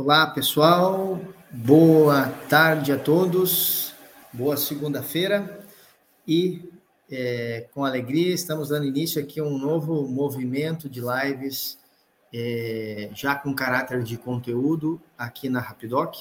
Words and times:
Olá, 0.00 0.28
pessoal. 0.28 1.20
Boa 1.50 2.28
tarde 2.48 2.92
a 2.92 2.96
todos. 2.96 3.92
Boa 4.32 4.56
segunda-feira. 4.56 5.66
E 6.24 6.70
é, 7.10 7.66
com 7.74 7.84
alegria 7.84 8.32
estamos 8.32 8.68
dando 8.68 8.86
início 8.86 9.20
aqui 9.20 9.40
a 9.40 9.42
um 9.42 9.58
novo 9.58 10.06
movimento 10.06 10.88
de 10.88 11.00
lives, 11.00 11.80
é, 12.32 13.10
já 13.12 13.34
com 13.34 13.52
caráter 13.52 14.04
de 14.04 14.16
conteúdo 14.16 15.02
aqui 15.18 15.48
na 15.48 15.58
Rapidoc, 15.58 16.14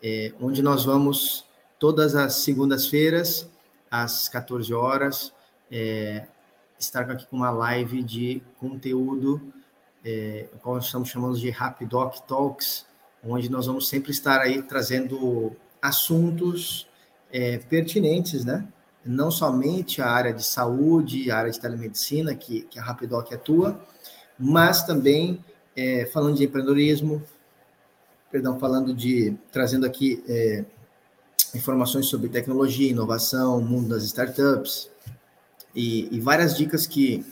é, 0.00 0.32
onde 0.40 0.62
nós 0.62 0.84
vamos 0.84 1.44
todas 1.80 2.14
as 2.14 2.36
segundas-feiras, 2.36 3.50
às 3.90 4.28
14 4.28 4.72
horas, 4.72 5.34
é, 5.68 6.28
estar 6.78 7.10
aqui 7.10 7.26
com 7.26 7.34
uma 7.34 7.50
live 7.50 8.00
de 8.00 8.40
conteúdo 8.60 9.52
é, 10.04 10.48
qual 10.60 10.78
estamos 10.78 11.08
chamando 11.08 11.38
de 11.38 11.50
Rapidoc 11.50 12.20
Talks, 12.26 12.86
onde 13.24 13.50
nós 13.50 13.66
vamos 13.66 13.88
sempre 13.88 14.10
estar 14.10 14.40
aí 14.40 14.62
trazendo 14.62 15.52
assuntos 15.80 16.88
é, 17.32 17.58
pertinentes, 17.58 18.44
né? 18.44 18.66
Não 19.04 19.30
somente 19.30 20.00
a 20.00 20.08
área 20.08 20.32
de 20.32 20.44
saúde, 20.44 21.30
a 21.30 21.38
área 21.38 21.50
de 21.50 21.60
telemedicina, 21.60 22.34
que, 22.34 22.62
que 22.62 22.78
a 22.78 22.82
Rapidoc 22.82 23.32
atua, 23.32 23.80
mas 24.38 24.84
também 24.84 25.44
é, 25.76 26.06
falando 26.06 26.36
de 26.36 26.44
empreendedorismo, 26.44 27.22
perdão, 28.30 28.58
falando 28.58 28.94
de, 28.94 29.36
trazendo 29.50 29.86
aqui 29.86 30.22
é, 30.28 30.64
informações 31.54 32.06
sobre 32.06 32.28
tecnologia, 32.28 32.90
inovação, 32.90 33.60
mundo 33.60 33.88
das 33.88 34.04
startups, 34.04 34.90
e, 35.74 36.08
e 36.14 36.20
várias 36.20 36.56
dicas 36.56 36.86
que, 36.86 37.24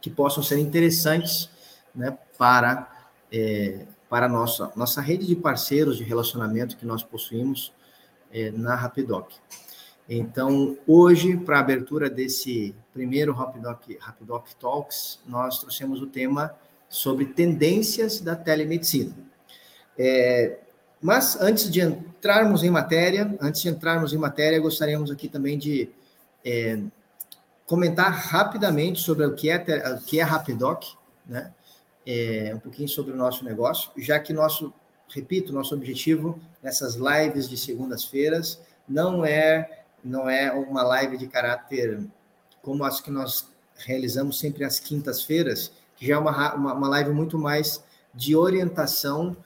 que 0.00 0.10
possam 0.10 0.42
ser 0.42 0.58
interessantes 0.58 1.48
né, 1.94 2.16
para, 2.36 3.08
é, 3.32 3.86
para 4.12 4.26
a 4.26 4.28
nossa, 4.28 4.70
nossa 4.76 5.00
rede 5.00 5.26
de 5.26 5.34
parceiros 5.34 5.96
de 5.96 6.04
relacionamento 6.04 6.76
que 6.76 6.84
nós 6.84 7.02
possuímos 7.02 7.72
é, 8.30 8.50
na 8.50 8.74
Rapidoc. 8.74 9.32
Então, 10.06 10.76
hoje, 10.86 11.34
para 11.38 11.56
a 11.56 11.60
abertura 11.60 12.10
desse 12.10 12.74
primeiro 12.92 13.32
Rapidoc, 13.32 13.80
Rapidoc 13.98 14.48
Talks, 14.60 15.18
nós 15.26 15.60
trouxemos 15.60 16.02
o 16.02 16.06
tema 16.06 16.54
sobre 16.90 17.24
tendências 17.24 18.20
da 18.20 18.36
telemedicina. 18.36 19.14
É, 19.96 20.58
mas 21.00 21.40
antes 21.40 21.70
de 21.70 21.80
entrarmos 21.80 22.62
em 22.62 22.68
matéria, 22.68 23.34
antes 23.40 23.62
de 23.62 23.70
entrarmos 23.70 24.12
em 24.12 24.18
matéria, 24.18 24.60
gostaríamos 24.60 25.10
aqui 25.10 25.26
também 25.26 25.56
de 25.56 25.88
é, 26.44 26.78
comentar 27.64 28.12
rapidamente 28.12 29.00
sobre 29.00 29.24
o 29.24 29.34
que 29.34 29.48
é, 29.48 29.56
o 29.96 30.04
que 30.04 30.20
é 30.20 30.22
Rapidoc, 30.22 30.84
né? 31.26 31.50
É, 32.06 32.52
um 32.54 32.58
pouquinho 32.58 32.88
sobre 32.88 33.12
o 33.12 33.16
nosso 33.16 33.44
negócio, 33.44 33.90
já 33.96 34.18
que 34.18 34.32
nosso, 34.32 34.72
repito, 35.08 35.52
nosso 35.52 35.74
objetivo 35.74 36.40
nessas 36.62 36.96
lives 36.96 37.48
de 37.48 37.56
segundas-feiras 37.56 38.60
não 38.88 39.24
é 39.24 39.82
não 40.04 40.28
é 40.28 40.50
uma 40.52 40.82
live 40.82 41.16
de 41.16 41.28
caráter 41.28 42.00
como 42.60 42.84
as 42.84 43.00
que 43.00 43.10
nós 43.10 43.48
realizamos 43.76 44.38
sempre 44.38 44.64
às 44.64 44.80
quintas-feiras, 44.80 45.72
que 45.96 46.06
já 46.06 46.14
é 46.14 46.18
uma, 46.18 46.54
uma, 46.54 46.74
uma, 46.74 46.88
live 46.88 47.10
muito 47.10 47.38
mais 47.38 47.82
de 48.14 48.34
orientação 48.34 49.36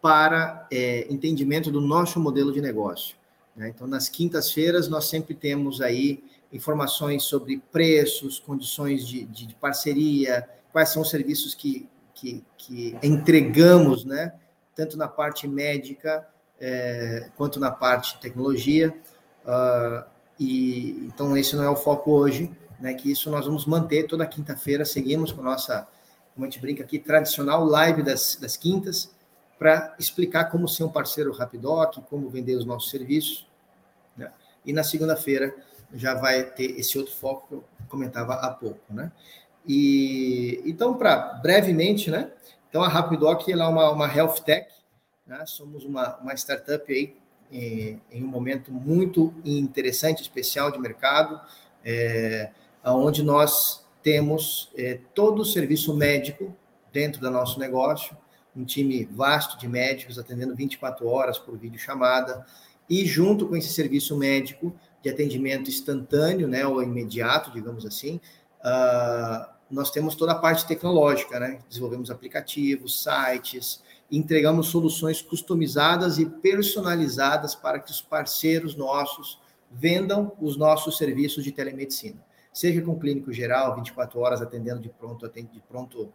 para 0.00 0.66
é, 0.70 1.10
entendimento 1.10 1.70
do 1.70 1.80
nosso 1.80 2.20
modelo 2.20 2.52
de 2.52 2.60
negócio. 2.60 3.16
Né? 3.56 3.68
Então, 3.68 3.86
nas 3.86 4.08
quintas-feiras, 4.08 4.88
nós 4.88 5.06
sempre 5.06 5.34
temos 5.34 5.80
aí 5.80 6.22
informações 6.52 7.24
sobre 7.24 7.62
preços, 7.72 8.38
condições 8.38 9.06
de, 9.06 9.24
de, 9.24 9.46
de 9.46 9.54
parceria, 9.54 10.48
quais 10.72 10.90
são 10.90 11.02
os 11.02 11.10
serviços 11.10 11.54
que, 11.54 11.88
que, 12.14 12.44
que 12.56 12.96
entregamos, 13.02 14.04
né? 14.04 14.32
Tanto 14.74 14.96
na 14.96 15.08
parte 15.08 15.46
médica 15.46 16.26
é, 16.60 17.30
quanto 17.36 17.60
na 17.60 17.70
parte 17.70 18.18
tecnologia. 18.18 18.96
Uh, 19.44 20.04
e 20.38 21.06
então 21.06 21.36
esse 21.36 21.54
não 21.54 21.64
é 21.64 21.68
o 21.68 21.76
foco 21.76 22.12
hoje, 22.12 22.50
né? 22.80 22.94
Que 22.94 23.10
isso 23.10 23.30
nós 23.30 23.46
vamos 23.46 23.66
manter 23.66 24.06
toda 24.06 24.26
quinta-feira. 24.26 24.84
Seguimos 24.84 25.32
com 25.32 25.40
a 25.40 25.44
nossa, 25.44 25.86
como 26.34 26.46
a 26.46 26.50
gente 26.50 26.60
brinca 26.60 26.82
aqui, 26.82 26.98
tradicional 26.98 27.64
live 27.64 28.02
das, 28.02 28.36
das 28.36 28.56
quintas 28.56 29.12
para 29.58 29.94
explicar 29.98 30.46
como 30.46 30.68
ser 30.68 30.84
um 30.84 30.88
parceiro 30.88 31.32
Rapidoc, 31.32 31.98
como 32.08 32.28
vender 32.28 32.56
os 32.56 32.64
nossos 32.64 32.90
serviços. 32.90 33.46
Né? 34.16 34.30
E 34.64 34.72
na 34.72 34.82
segunda-feira 34.82 35.54
já 35.92 36.14
vai 36.14 36.42
ter 36.44 36.78
esse 36.78 36.98
outro 36.98 37.14
foco 37.14 37.46
que 37.48 37.54
eu 37.54 37.64
comentava 37.88 38.34
há 38.34 38.50
pouco, 38.50 38.80
né? 38.90 39.12
E 39.66 40.62
então, 40.66 40.94
para 40.94 41.16
brevemente, 41.42 42.10
né? 42.10 42.30
Então, 42.68 42.82
a 42.82 42.88
Rapidoc 42.88 43.48
é 43.48 43.56
uma, 43.56 43.90
uma 43.90 44.12
health 44.12 44.40
tech, 44.44 44.68
né? 45.26 45.44
somos 45.46 45.84
uma, 45.84 46.16
uma 46.18 46.34
startup 46.34 46.92
aí 46.92 47.16
em, 47.50 48.00
em, 48.10 48.24
um 48.24 48.26
momento 48.26 48.72
muito 48.72 49.32
interessante, 49.44 50.22
especial 50.22 50.70
de 50.70 50.78
mercado, 50.78 51.40
é, 51.84 52.50
onde 52.84 53.22
nós 53.22 53.86
temos 54.02 54.70
é, 54.76 54.98
todo 55.14 55.42
o 55.42 55.44
serviço 55.44 55.94
médico 55.94 56.54
dentro 56.92 57.20
do 57.20 57.30
nosso 57.30 57.58
negócio, 57.58 58.16
um 58.56 58.64
time 58.64 59.04
vasto 59.04 59.58
de 59.58 59.66
médicos 59.66 60.18
atendendo 60.18 60.54
24 60.54 61.06
horas 61.08 61.38
por 61.38 61.56
videochamada, 61.56 62.44
e 62.88 63.06
junto 63.06 63.46
com 63.46 63.56
esse 63.56 63.72
serviço 63.72 64.16
médico 64.16 64.74
de 65.02 65.10
atendimento 65.10 65.70
instantâneo, 65.70 66.46
né, 66.46 66.66
ou 66.66 66.82
imediato, 66.82 67.50
digamos 67.50 67.86
assim, 67.86 68.20
uh, 68.60 69.53
nós 69.70 69.90
temos 69.90 70.14
toda 70.14 70.32
a 70.32 70.36
parte 70.36 70.66
tecnológica, 70.66 71.40
né? 71.40 71.60
Desenvolvemos 71.68 72.10
aplicativos, 72.10 73.02
sites, 73.02 73.82
entregamos 74.10 74.68
soluções 74.68 75.22
customizadas 75.22 76.18
e 76.18 76.26
personalizadas 76.26 77.54
para 77.54 77.78
que 77.80 77.90
os 77.90 78.00
parceiros 78.00 78.76
nossos 78.76 79.40
vendam 79.70 80.32
os 80.40 80.56
nossos 80.56 80.96
serviços 80.96 81.42
de 81.42 81.50
telemedicina. 81.50 82.22
Seja 82.52 82.80
com 82.82 82.98
clínico 82.98 83.32
geral, 83.32 83.74
24 83.74 84.20
horas 84.20 84.40
atendendo 84.40 84.80
de 84.80 84.88
pronto, 84.88 85.28
de 85.28 85.60
pronto, 85.68 86.12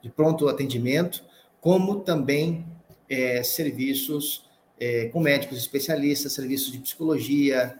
de 0.00 0.10
pronto 0.10 0.48
atendimento, 0.48 1.24
como 1.60 2.00
também 2.00 2.64
é, 3.08 3.42
serviços 3.42 4.48
é, 4.78 5.06
com 5.08 5.20
médicos 5.20 5.58
especialistas, 5.58 6.32
serviços 6.32 6.70
de 6.70 6.78
psicologia 6.78 7.78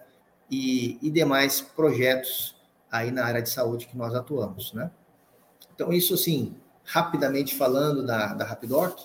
e, 0.51 0.99
e 1.01 1.11
demais 1.11 1.61
projetos 1.61 2.57
aí 2.91 3.13
na 3.13 3.25
área 3.25 3.41
de 3.41 3.49
saúde 3.49 3.87
que 3.87 3.97
nós 3.97 4.15
atuamos, 4.15 4.73
né? 4.73 4.91
Então, 5.81 5.95
isso 5.95 6.13
assim, 6.13 6.55
rapidamente 6.85 7.55
falando 7.55 8.05
da, 8.05 8.35
da 8.35 8.45
Rapidoc. 8.45 8.99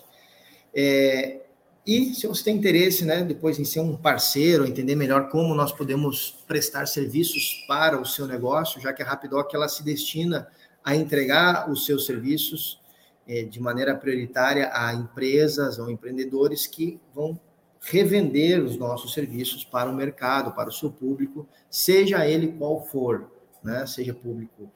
É, 0.74 1.40
e 1.86 2.14
se 2.14 2.26
você 2.26 2.44
tem 2.44 2.56
interesse, 2.58 3.02
né, 3.02 3.24
depois 3.24 3.58
em 3.58 3.64
ser 3.64 3.80
um 3.80 3.96
parceiro, 3.96 4.66
entender 4.66 4.94
melhor 4.94 5.30
como 5.30 5.54
nós 5.54 5.72
podemos 5.72 6.44
prestar 6.46 6.84
serviços 6.84 7.64
para 7.66 7.98
o 7.98 8.04
seu 8.04 8.26
negócio, 8.26 8.78
já 8.78 8.92
que 8.92 9.02
a 9.02 9.06
Rapidoc 9.06 9.54
ela 9.54 9.70
se 9.70 9.82
destina 9.82 10.48
a 10.84 10.94
entregar 10.94 11.70
os 11.70 11.86
seus 11.86 12.04
serviços 12.04 12.78
é, 13.26 13.42
de 13.42 13.58
maneira 13.58 13.96
prioritária 13.96 14.70
a 14.70 14.92
empresas 14.92 15.78
ou 15.78 15.90
empreendedores 15.90 16.66
que 16.66 17.00
vão 17.14 17.40
revender 17.80 18.62
os 18.62 18.76
nossos 18.76 19.14
serviços 19.14 19.64
para 19.64 19.88
o 19.88 19.94
mercado, 19.94 20.52
para 20.52 20.68
o 20.68 20.72
seu 20.72 20.92
público, 20.92 21.48
seja 21.70 22.28
ele 22.28 22.48
qual 22.48 22.84
for, 22.84 23.30
né? 23.64 23.86
seja 23.86 24.12
público 24.12 24.70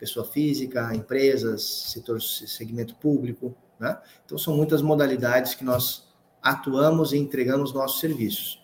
pessoa 0.00 0.24
física, 0.24 0.94
empresas, 0.94 1.62
setor, 1.92 2.20
segmento 2.22 2.96
público, 2.96 3.54
né? 3.78 3.98
Então, 4.24 4.38
são 4.38 4.56
muitas 4.56 4.80
modalidades 4.80 5.54
que 5.54 5.62
nós 5.62 6.08
atuamos 6.42 7.12
e 7.12 7.18
entregamos 7.18 7.74
nossos 7.74 8.00
serviços, 8.00 8.62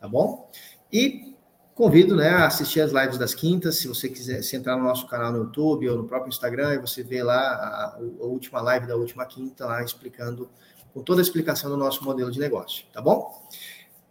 tá 0.00 0.08
bom? 0.08 0.50
E 0.90 1.36
convido, 1.74 2.16
né, 2.16 2.30
a 2.30 2.46
assistir 2.46 2.80
as 2.80 2.90
lives 2.90 3.18
das 3.18 3.34
quintas, 3.34 3.76
se 3.76 3.86
você 3.86 4.08
quiser 4.08 4.42
se 4.42 4.56
entrar 4.56 4.76
no 4.76 4.82
nosso 4.82 5.06
canal 5.06 5.30
no 5.30 5.38
YouTube 5.38 5.88
ou 5.90 5.96
no 5.98 6.08
próprio 6.08 6.30
Instagram, 6.30 6.74
e 6.74 6.78
você 6.78 7.02
vê 7.02 7.22
lá 7.22 7.38
a, 7.38 7.96
a 7.96 8.24
última 8.24 8.60
live 8.62 8.86
da 8.86 8.96
última 8.96 9.26
quinta, 9.26 9.66
lá 9.66 9.84
explicando, 9.84 10.50
com 10.92 11.02
toda 11.02 11.20
a 11.20 11.22
explicação 11.22 11.70
do 11.70 11.76
nosso 11.76 12.02
modelo 12.02 12.32
de 12.32 12.40
negócio, 12.40 12.86
tá 12.92 13.00
bom? 13.00 13.46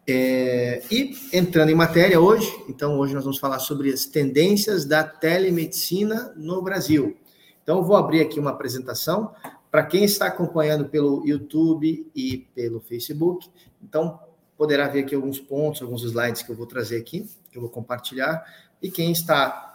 É, 0.09 0.81
e 0.89 1.13
entrando 1.33 1.69
em 1.69 1.75
matéria 1.75 2.17
hoje, 2.17 2.49
então 2.69 2.97
hoje 2.97 3.13
nós 3.13 3.25
vamos 3.25 3.39
falar 3.39 3.59
sobre 3.59 3.91
as 3.91 4.05
tendências 4.05 4.85
da 4.85 5.03
telemedicina 5.03 6.33
no 6.37 6.61
Brasil. 6.61 7.17
Então 7.61 7.83
vou 7.83 7.97
abrir 7.97 8.21
aqui 8.21 8.39
uma 8.39 8.51
apresentação 8.51 9.33
para 9.69 9.85
quem 9.85 10.05
está 10.05 10.27
acompanhando 10.27 10.85
pelo 10.85 11.27
YouTube 11.27 12.09
e 12.15 12.37
pelo 12.55 12.79
Facebook. 12.79 13.49
Então 13.83 14.17
poderá 14.57 14.87
ver 14.87 15.01
aqui 15.01 15.13
alguns 15.13 15.41
pontos, 15.41 15.81
alguns 15.81 16.03
slides 16.03 16.41
que 16.41 16.49
eu 16.53 16.55
vou 16.55 16.65
trazer 16.65 16.95
aqui, 16.97 17.29
que 17.51 17.57
eu 17.57 17.61
vou 17.61 17.69
compartilhar. 17.69 18.45
E 18.81 18.89
quem 18.89 19.11
está 19.11 19.65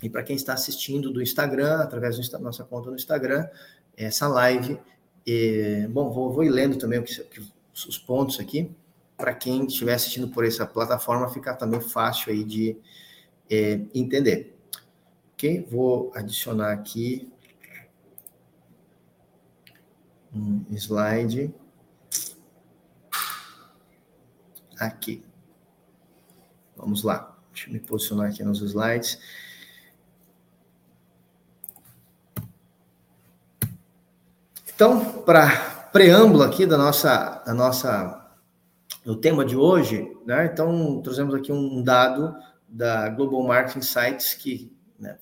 e 0.00 0.08
para 0.08 0.22
quem 0.22 0.36
está 0.36 0.52
assistindo 0.52 1.10
do 1.10 1.20
Instagram, 1.20 1.80
através 1.80 2.28
da 2.28 2.38
nossa 2.38 2.62
conta 2.62 2.90
no 2.90 2.94
Instagram, 2.94 3.48
essa 3.96 4.28
live. 4.28 4.78
É, 5.26 5.88
bom, 5.88 6.08
vou, 6.10 6.32
vou 6.32 6.44
ir 6.44 6.50
lendo 6.50 6.76
também 6.78 7.02
os 7.74 7.98
pontos 7.98 8.38
aqui 8.38 8.70
para 9.18 9.34
quem 9.34 9.66
estiver 9.66 9.92
assistindo 9.92 10.28
por 10.28 10.46
essa 10.46 10.64
plataforma, 10.64 11.28
ficar 11.28 11.56
também 11.56 11.80
fácil 11.80 12.32
aí 12.32 12.42
de 12.42 12.78
é, 13.50 13.80
entender. 13.94 14.56
Ok? 15.34 15.66
Vou 15.70 16.10
adicionar 16.14 16.72
aqui 16.72 17.30
um 20.32 20.64
slide. 20.70 21.52
aqui. 24.78 25.24
Vamos 26.76 27.02
lá. 27.02 27.36
Deixa 27.52 27.68
eu 27.68 27.72
me 27.72 27.80
posicionar 27.80 28.30
aqui 28.30 28.42
nos 28.44 28.60
slides. 28.60 29.18
Então, 34.74 35.22
para 35.22 35.88
preâmbulo 35.92 36.44
aqui 36.44 36.64
da 36.64 36.78
nossa, 36.78 37.42
da 37.44 37.52
nossa, 37.52 38.17
do 39.08 39.16
tema 39.16 39.42
de 39.42 39.56
hoje, 39.56 40.14
né? 40.26 40.50
Então, 40.52 41.00
trazemos 41.00 41.34
aqui 41.34 41.50
um 41.50 41.82
dado 41.82 42.36
da 42.68 43.08
Global 43.08 43.42
Marketing 43.42 43.78
Insights 43.78 44.34
que, 44.34 44.70
né, 45.00 45.16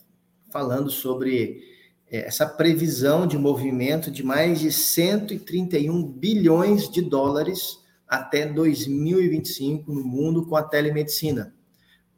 falando 0.50 0.90
sobre 0.90 1.62
é, 2.10 2.26
essa 2.26 2.48
previsão 2.48 3.28
de 3.28 3.38
movimento 3.38 4.10
de 4.10 4.24
mais 4.24 4.58
de 4.58 4.72
131 4.72 6.02
bilhões 6.02 6.90
de 6.90 7.00
dólares 7.00 7.78
até 8.08 8.44
2025 8.44 9.92
no 9.92 10.02
mundo 10.02 10.44
com 10.46 10.56
a 10.56 10.64
telemedicina, 10.64 11.54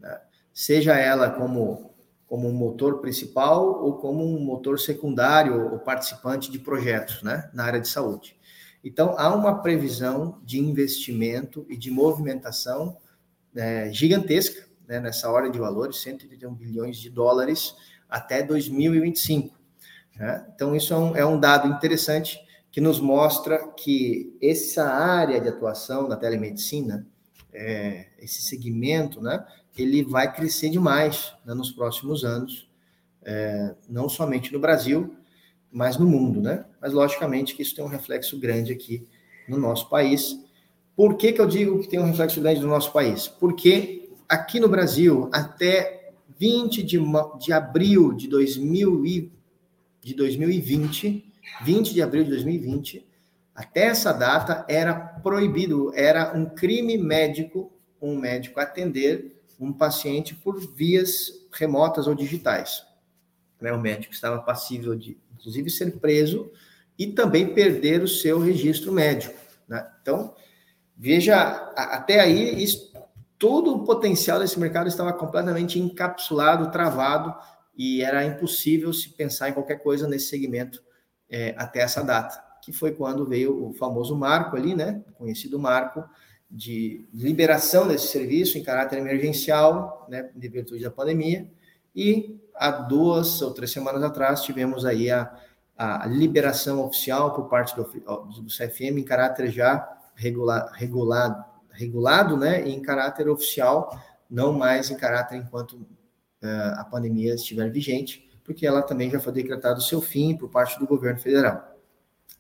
né? 0.00 0.19
seja 0.55 0.97
ela 0.97 1.29
como 1.29 1.87
como 2.26 2.49
um 2.49 2.53
motor 2.53 3.00
principal 3.00 3.85
ou 3.85 3.99
como 3.99 4.25
um 4.25 4.41
motor 4.41 4.79
secundário 4.79 5.73
ou 5.73 5.79
participante 5.79 6.50
de 6.50 6.59
projetos, 6.59 7.23
né, 7.23 7.50
na 7.53 7.64
área 7.64 7.81
de 7.81 7.88
saúde. 7.88 8.38
Então 8.83 9.15
há 9.19 9.35
uma 9.35 9.61
previsão 9.61 10.41
de 10.45 10.59
investimento 10.59 11.67
e 11.69 11.77
de 11.77 11.91
movimentação 11.91 12.97
é, 13.55 13.91
gigantesca 13.93 14.67
né, 14.87 15.01
nessa 15.01 15.31
ordem 15.31 15.51
de 15.51 15.59
valores, 15.59 16.01
131 16.01 16.55
bilhões 16.55 16.97
de 16.97 17.11
dólares 17.11 17.75
até 18.09 18.43
2025. 18.43 19.57
Né? 20.17 20.47
Então 20.55 20.75
isso 20.75 20.95
é 20.95 20.97
um, 20.97 21.17
é 21.17 21.27
um 21.27 21.39
dado 21.39 21.69
interessante 21.69 22.41
que 22.71 22.81
nos 22.81 23.01
mostra 23.01 23.69
que 23.73 24.37
essa 24.41 24.85
área 24.85 25.41
de 25.41 25.49
atuação 25.49 26.09
da 26.09 26.17
telemedicina, 26.17 27.07
é, 27.53 28.07
esse 28.19 28.43
segmento, 28.43 29.21
né, 29.21 29.45
ele 29.77 30.05
vai 30.05 30.33
crescer 30.33 30.71
demais 30.71 31.35
né, 31.45 31.55
nos 31.55 31.71
próximos 31.71 32.25
anos, 32.25 32.69
é, 33.23 33.75
não 33.89 34.09
somente 34.09 34.53
no 34.53 34.61
Brasil, 34.61 35.17
mas 35.70 35.97
no 35.97 36.06
mundo, 36.06 36.41
né? 36.41 36.65
Mas 36.81 36.93
logicamente 36.93 37.55
que 37.55 37.62
isso 37.62 37.75
tem 37.75 37.85
um 37.85 37.88
reflexo 37.88 38.38
grande 38.38 38.73
aqui 38.73 39.06
no 39.49 39.59
nosso 39.59 39.88
país. 39.88 40.38
Por 40.97 41.17
que, 41.17 41.32
que 41.32 41.41
eu 41.41 41.47
digo 41.47 41.81
que 41.81 41.88
tem 41.88 42.00
um 42.00 42.06
reflexo 42.06 42.41
grande 42.41 42.61
no 42.61 42.69
nosso 42.69 42.93
país? 42.93 43.29
Porque 43.29 44.11
aqui 44.29 44.59
no 44.59 44.69
Brasil, 44.69 45.29
até 45.32 46.12
20 46.38 46.82
de, 46.82 46.99
de 47.38 47.53
abril 47.53 48.12
de, 48.12 48.29
2000 48.29 49.06
e, 49.06 49.32
de 50.03 50.15
2020, 50.15 51.32
20 51.62 51.94
de 51.94 52.03
abril 52.03 52.25
de 52.25 52.31
2020, 52.31 53.06
até 53.55 53.87
essa 53.87 54.12
data 54.12 54.64
era 54.69 54.94
proibido, 54.94 55.93
era 55.94 56.37
um 56.37 56.47
crime 56.47 56.97
médico 56.97 57.73
um 58.00 58.17
médico 58.17 58.61
atender 58.61 59.43
um 59.59 59.73
paciente 59.73 60.35
por 60.35 60.59
vias 60.75 61.47
remotas 61.53 62.06
ou 62.06 62.14
digitais. 62.14 62.87
Né? 63.61 63.73
O 63.73 63.81
médico 63.81 64.14
estava 64.14 64.41
passível 64.41 64.94
de, 64.94 65.19
inclusive, 65.38 65.70
ser 65.70 65.99
preso 65.99 66.50
e 66.99 67.06
também 67.06 67.55
perder 67.55 68.02
o 68.02 68.08
seu 68.08 68.38
registro 68.38 68.93
médico. 68.93 69.35
Né? 69.69 69.87
Então, 70.02 70.35
veja, 70.96 71.37
até 71.76 72.20
aí, 72.20 72.62
isso, 72.62 72.93
todo 73.38 73.75
o 73.75 73.85
potencial 73.85 74.40
desse 74.40 74.58
mercado 74.58 74.88
estava 74.88 75.12
completamente 75.12 75.79
encapsulado, 75.79 76.73
travado, 76.73 77.35
e 77.76 78.02
era 78.02 78.25
impossível 78.25 78.93
se 78.93 79.11
pensar 79.11 79.49
em 79.49 79.52
qualquer 79.52 79.76
coisa 79.76 80.08
nesse 80.08 80.26
segmento 80.26 80.82
é, 81.31 81.55
até 81.56 81.81
essa 81.81 82.02
data, 82.02 82.43
que 82.62 82.73
foi 82.73 82.93
quando 82.93 83.25
veio 83.25 83.69
o 83.69 83.73
famoso 83.73 84.17
marco 84.17 84.56
ali, 84.56 84.75
né? 84.75 85.02
Conhecido 85.17 85.58
marco 85.58 86.02
de 86.50 87.06
liberação 87.12 87.87
desse 87.87 88.08
serviço 88.08 88.56
em 88.56 88.64
caráter 88.64 88.99
emergencial, 88.99 90.06
né, 90.08 90.31
de 90.35 90.49
virtude 90.49 90.82
da 90.82 90.90
pandemia, 90.90 91.46
e 91.94 92.40
há 92.59 92.71
duas 92.71 93.41
ou 93.43 93.53
três 93.53 93.71
semanas 93.71 94.03
atrás 94.03 94.43
tivemos 94.43 94.85
aí 94.85 95.11
a, 95.11 95.31
a 95.77 96.07
liberação 96.07 96.85
oficial 96.85 97.33
por 97.33 97.49
parte 97.49 97.75
do, 97.77 97.85
do 97.85 98.49
CFM 98.49 98.99
em 98.99 99.05
caráter 99.05 99.51
já 99.51 99.89
regulado, 100.15 101.45
regulado, 101.71 102.37
né, 102.37 102.69
em 102.69 102.83
caráter 102.83 103.29
oficial, 103.29 103.97
não 104.29 104.53
mais 104.53 104.91
em 104.91 104.97
caráter 104.97 105.37
enquanto 105.37 105.75
uh, 105.75 106.75
a 106.77 106.85
pandemia 106.85 107.35
estiver 107.35 107.71
vigente, 107.71 108.29
porque 108.43 108.67
ela 108.67 108.83
também 108.83 109.11
já 109.11 109.21
foi 109.21 109.33
decretado 109.33 109.79
o 109.79 109.83
seu 109.83 110.01
fim 110.01 110.37
por 110.37 110.49
parte 110.49 110.79
do 110.79 110.87
governo 110.87 111.21
federal. 111.21 111.77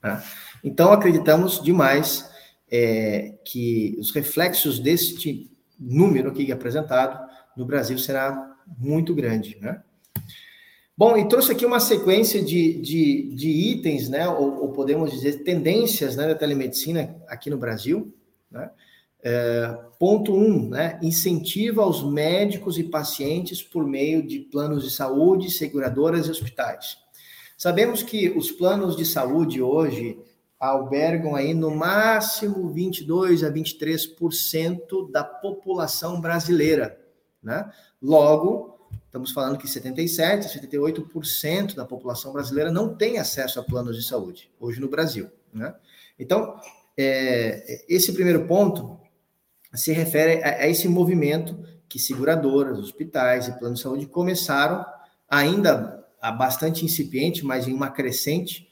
Tá? 0.00 0.22
Então, 0.64 0.92
acreditamos 0.92 1.62
demais 1.62 2.28
é, 2.70 3.34
que 3.44 3.96
os 4.00 4.12
reflexos 4.12 4.80
deste 4.80 5.50
número 5.78 6.30
aqui 6.30 6.50
apresentado 6.50 7.28
no 7.56 7.64
Brasil 7.64 7.96
será 7.98 8.56
muito 8.76 9.14
grande, 9.14 9.56
né? 9.60 9.82
Bom, 10.96 11.16
e 11.16 11.28
trouxe 11.28 11.52
aqui 11.52 11.64
uma 11.64 11.78
sequência 11.78 12.42
de, 12.42 12.80
de, 12.80 13.32
de 13.34 13.48
itens, 13.48 14.08
né, 14.08 14.28
ou, 14.28 14.62
ou, 14.62 14.72
podemos 14.72 15.12
dizer 15.12 15.44
tendências 15.44 16.16
né, 16.16 16.26
da 16.26 16.34
telemedicina 16.34 17.14
aqui 17.28 17.48
no 17.48 17.56
Brasil. 17.56 18.12
Né? 18.50 18.68
É, 19.22 19.78
ponto 19.98 20.32
1, 20.32 20.36
um, 20.36 20.68
né, 20.70 20.98
incentiva 21.00 21.86
os 21.86 22.02
médicos 22.02 22.78
e 22.78 22.84
pacientes 22.84 23.62
por 23.62 23.86
meio 23.86 24.26
de 24.26 24.40
planos 24.40 24.82
de 24.82 24.90
saúde, 24.90 25.50
seguradoras 25.50 26.26
e 26.26 26.30
hospitais. 26.30 26.98
Sabemos 27.56 28.02
que 28.02 28.30
os 28.30 28.50
planos 28.50 28.96
de 28.96 29.04
saúde 29.04 29.62
hoje, 29.62 30.18
albergam 30.58 31.36
aí 31.36 31.54
no 31.54 31.70
máximo 31.70 32.68
22 32.70 33.44
a 33.44 33.50
23% 33.50 35.10
da 35.10 35.22
população 35.22 36.20
brasileira, 36.20 36.98
né? 37.42 37.70
Logo, 38.02 38.77
estamos 39.08 39.32
falando 39.32 39.58
que 39.58 39.66
77, 39.66 40.46
78% 40.60 41.74
da 41.74 41.84
população 41.84 42.32
brasileira 42.32 42.70
não 42.70 42.94
tem 42.94 43.18
acesso 43.18 43.58
a 43.58 43.64
planos 43.64 43.96
de 43.96 44.06
saúde 44.06 44.50
hoje 44.60 44.80
no 44.80 44.88
Brasil, 44.88 45.28
né? 45.52 45.74
Então, 46.18 46.60
é, 46.96 47.84
esse 47.88 48.12
primeiro 48.12 48.46
ponto 48.46 49.00
se 49.74 49.92
refere 49.92 50.42
a, 50.44 50.62
a 50.62 50.68
esse 50.68 50.88
movimento 50.88 51.58
que 51.88 51.98
seguradoras, 51.98 52.78
hospitais 52.78 53.48
e 53.48 53.58
planos 53.58 53.78
de 53.78 53.82
saúde 53.82 54.06
começaram 54.06 54.84
ainda 55.28 56.06
bastante 56.36 56.84
incipiente, 56.84 57.44
mas 57.44 57.66
em 57.66 57.72
uma 57.72 57.90
crescente 57.90 58.68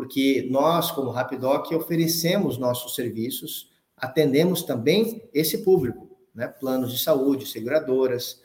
porque 0.00 0.48
nós, 0.50 0.90
como 0.90 1.10
Rapidoc, 1.10 1.70
oferecemos 1.72 2.56
nossos 2.56 2.94
serviços, 2.94 3.70
atendemos 3.94 4.62
também 4.62 5.28
esse 5.34 5.58
público, 5.58 6.08
né? 6.34 6.48
planos 6.48 6.92
de 6.92 6.98
saúde, 6.98 7.46
seguradoras, 7.46 8.40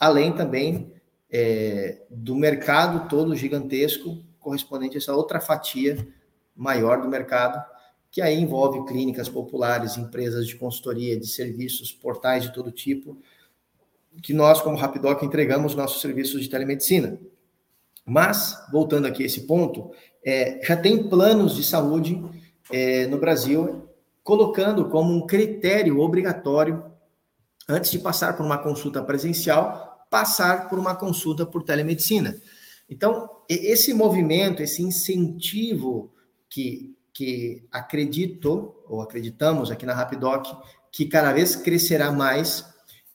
além 0.00 0.32
também 0.32 0.92
é, 1.30 2.02
do 2.10 2.34
mercado 2.34 3.08
todo 3.08 3.36
gigantesco 3.36 4.24
correspondente 4.40 4.96
a 4.96 4.98
essa 4.98 5.14
outra 5.14 5.40
fatia 5.40 6.08
maior 6.56 7.02
do 7.02 7.08
mercado, 7.08 7.62
que 8.10 8.20
aí 8.20 8.40
envolve 8.40 8.84
clínicas 8.86 9.28
populares, 9.28 9.96
empresas 9.96 10.46
de 10.46 10.56
consultoria, 10.56 11.18
de 11.18 11.26
serviços, 11.26 11.92
portais 11.92 12.42
de 12.42 12.52
todo 12.52 12.72
tipo, 12.72 13.18
que 14.22 14.32
nós, 14.32 14.60
como 14.60 14.76
Rapidoc, 14.76 15.22
entregamos 15.22 15.74
nossos 15.74 16.00
serviços 16.00 16.42
de 16.42 16.48
telemedicina. 16.48 17.20
Mas, 18.04 18.56
voltando 18.72 19.06
aqui 19.06 19.22
a 19.22 19.26
esse 19.26 19.42
ponto, 19.42 19.92
é, 20.24 20.60
já 20.64 20.76
tem 20.76 21.08
planos 21.08 21.54
de 21.54 21.62
saúde 21.62 22.20
é, 22.72 23.06
no 23.06 23.18
Brasil 23.18 23.88
colocando 24.22 24.88
como 24.88 25.12
um 25.12 25.26
critério 25.26 26.00
obrigatório, 26.00 26.84
antes 27.68 27.90
de 27.90 27.98
passar 27.98 28.36
por 28.36 28.44
uma 28.44 28.58
consulta 28.58 29.02
presencial, 29.02 29.89
passar 30.10 30.68
por 30.68 30.78
uma 30.78 30.94
consulta 30.94 31.46
por 31.46 31.62
telemedicina. 31.62 32.36
Então, 32.88 33.30
esse 33.48 33.94
movimento, 33.94 34.62
esse 34.62 34.82
incentivo 34.82 36.12
que, 36.48 36.94
que 37.12 37.62
acredito, 37.70 38.74
ou 38.88 39.00
acreditamos 39.00 39.70
aqui 39.70 39.86
na 39.86 39.94
Rapidoc, 39.94 40.46
que 40.90 41.06
cada 41.06 41.32
vez 41.32 41.54
crescerá 41.54 42.10
mais, 42.10 42.64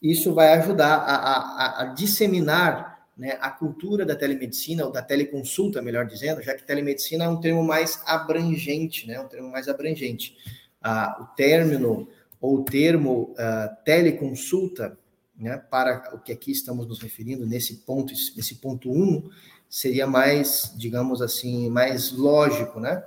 isso 0.01 0.33
vai 0.33 0.53
ajudar 0.53 0.95
a, 0.95 1.15
a, 1.15 1.81
a 1.81 1.85
disseminar 1.93 2.95
né, 3.17 3.37
a 3.41 3.49
cultura 3.49 4.05
da 4.05 4.15
telemedicina, 4.15 4.85
ou 4.85 4.91
da 4.91 5.01
teleconsulta, 5.01 5.81
melhor 5.81 6.05
dizendo, 6.05 6.41
já 6.41 6.53
que 6.53 6.65
telemedicina 6.65 7.25
é 7.25 7.29
um 7.29 7.39
termo 7.39 7.63
mais 7.63 8.01
abrangente, 8.05 9.07
né, 9.07 9.19
um 9.19 9.27
termo 9.27 9.51
mais 9.51 9.67
abrangente. 9.67 10.37
Ah, 10.81 11.17
o 11.21 11.35
término 11.35 12.07
ou 12.39 12.59
o 12.59 12.63
termo 12.63 13.33
uh, 13.33 13.83
teleconsulta, 13.83 14.97
né, 15.37 15.57
para 15.57 16.11
o 16.13 16.19
que 16.19 16.31
aqui 16.31 16.51
estamos 16.51 16.87
nos 16.87 16.99
referindo, 16.99 17.45
nesse 17.45 17.77
ponto, 17.77 18.13
nesse 18.35 18.55
ponto 18.55 18.89
1, 18.89 18.93
um, 18.93 19.29
seria 19.69 20.07
mais, 20.07 20.73
digamos 20.77 21.21
assim, 21.21 21.69
mais 21.69 22.11
lógico, 22.11 22.79
né? 22.79 23.03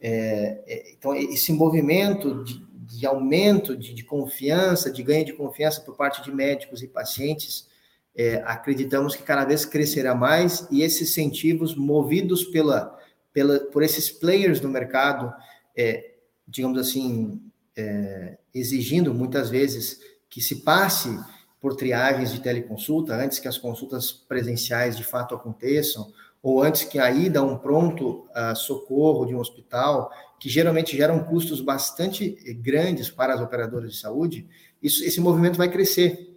É, 0.00 0.62
é, 0.66 0.92
então, 0.92 1.14
esse 1.14 1.52
movimento 1.52 2.42
de, 2.44 2.64
de 2.98 3.06
aumento 3.06 3.76
de, 3.76 3.94
de, 3.94 4.04
confiança, 4.04 4.90
de 4.90 5.02
ganho 5.02 5.24
de 5.24 5.32
confiança 5.32 5.80
por 5.80 5.96
parte 5.96 6.22
de 6.22 6.32
médicos 6.32 6.82
e 6.82 6.88
pacientes, 6.88 7.68
é, 8.14 8.42
acreditamos 8.44 9.14
que 9.14 9.22
cada 9.22 9.44
vez 9.44 9.64
crescerá 9.64 10.14
mais 10.14 10.66
e 10.70 10.82
esses 10.82 11.10
incentivos 11.10 11.74
movidos 11.74 12.44
pela, 12.44 12.98
pela, 13.32 13.60
por 13.60 13.82
esses 13.82 14.10
players 14.10 14.60
no 14.60 14.68
mercado, 14.68 15.32
é, 15.76 16.14
digamos 16.46 16.78
assim, 16.78 17.40
é, 17.76 18.38
exigindo 18.52 19.14
muitas 19.14 19.48
vezes 19.48 20.00
que 20.28 20.40
se 20.40 20.56
passe 20.56 21.08
por 21.62 21.76
triagens 21.76 22.32
de 22.32 22.40
teleconsulta 22.40 23.14
antes 23.14 23.38
que 23.38 23.46
as 23.46 23.56
consultas 23.56 24.10
presenciais 24.10 24.96
de 24.96 25.04
fato 25.04 25.32
aconteçam, 25.32 26.12
ou 26.42 26.60
antes 26.60 26.82
que 26.82 26.98
a 26.98 27.08
ida 27.08 27.38
a 27.38 27.42
um 27.42 27.56
pronto 27.56 28.26
uh, 28.30 28.56
socorro 28.56 29.24
de 29.24 29.32
um 29.32 29.38
hospital, 29.38 30.10
que 30.40 30.48
geralmente 30.48 30.96
geram 30.96 31.22
custos 31.22 31.60
bastante 31.60 32.30
grandes 32.60 33.08
para 33.08 33.32
as 33.32 33.40
operadoras 33.40 33.92
de 33.92 33.98
saúde, 33.98 34.48
isso, 34.82 35.04
esse 35.04 35.20
movimento 35.20 35.56
vai 35.56 35.70
crescer. 35.70 36.36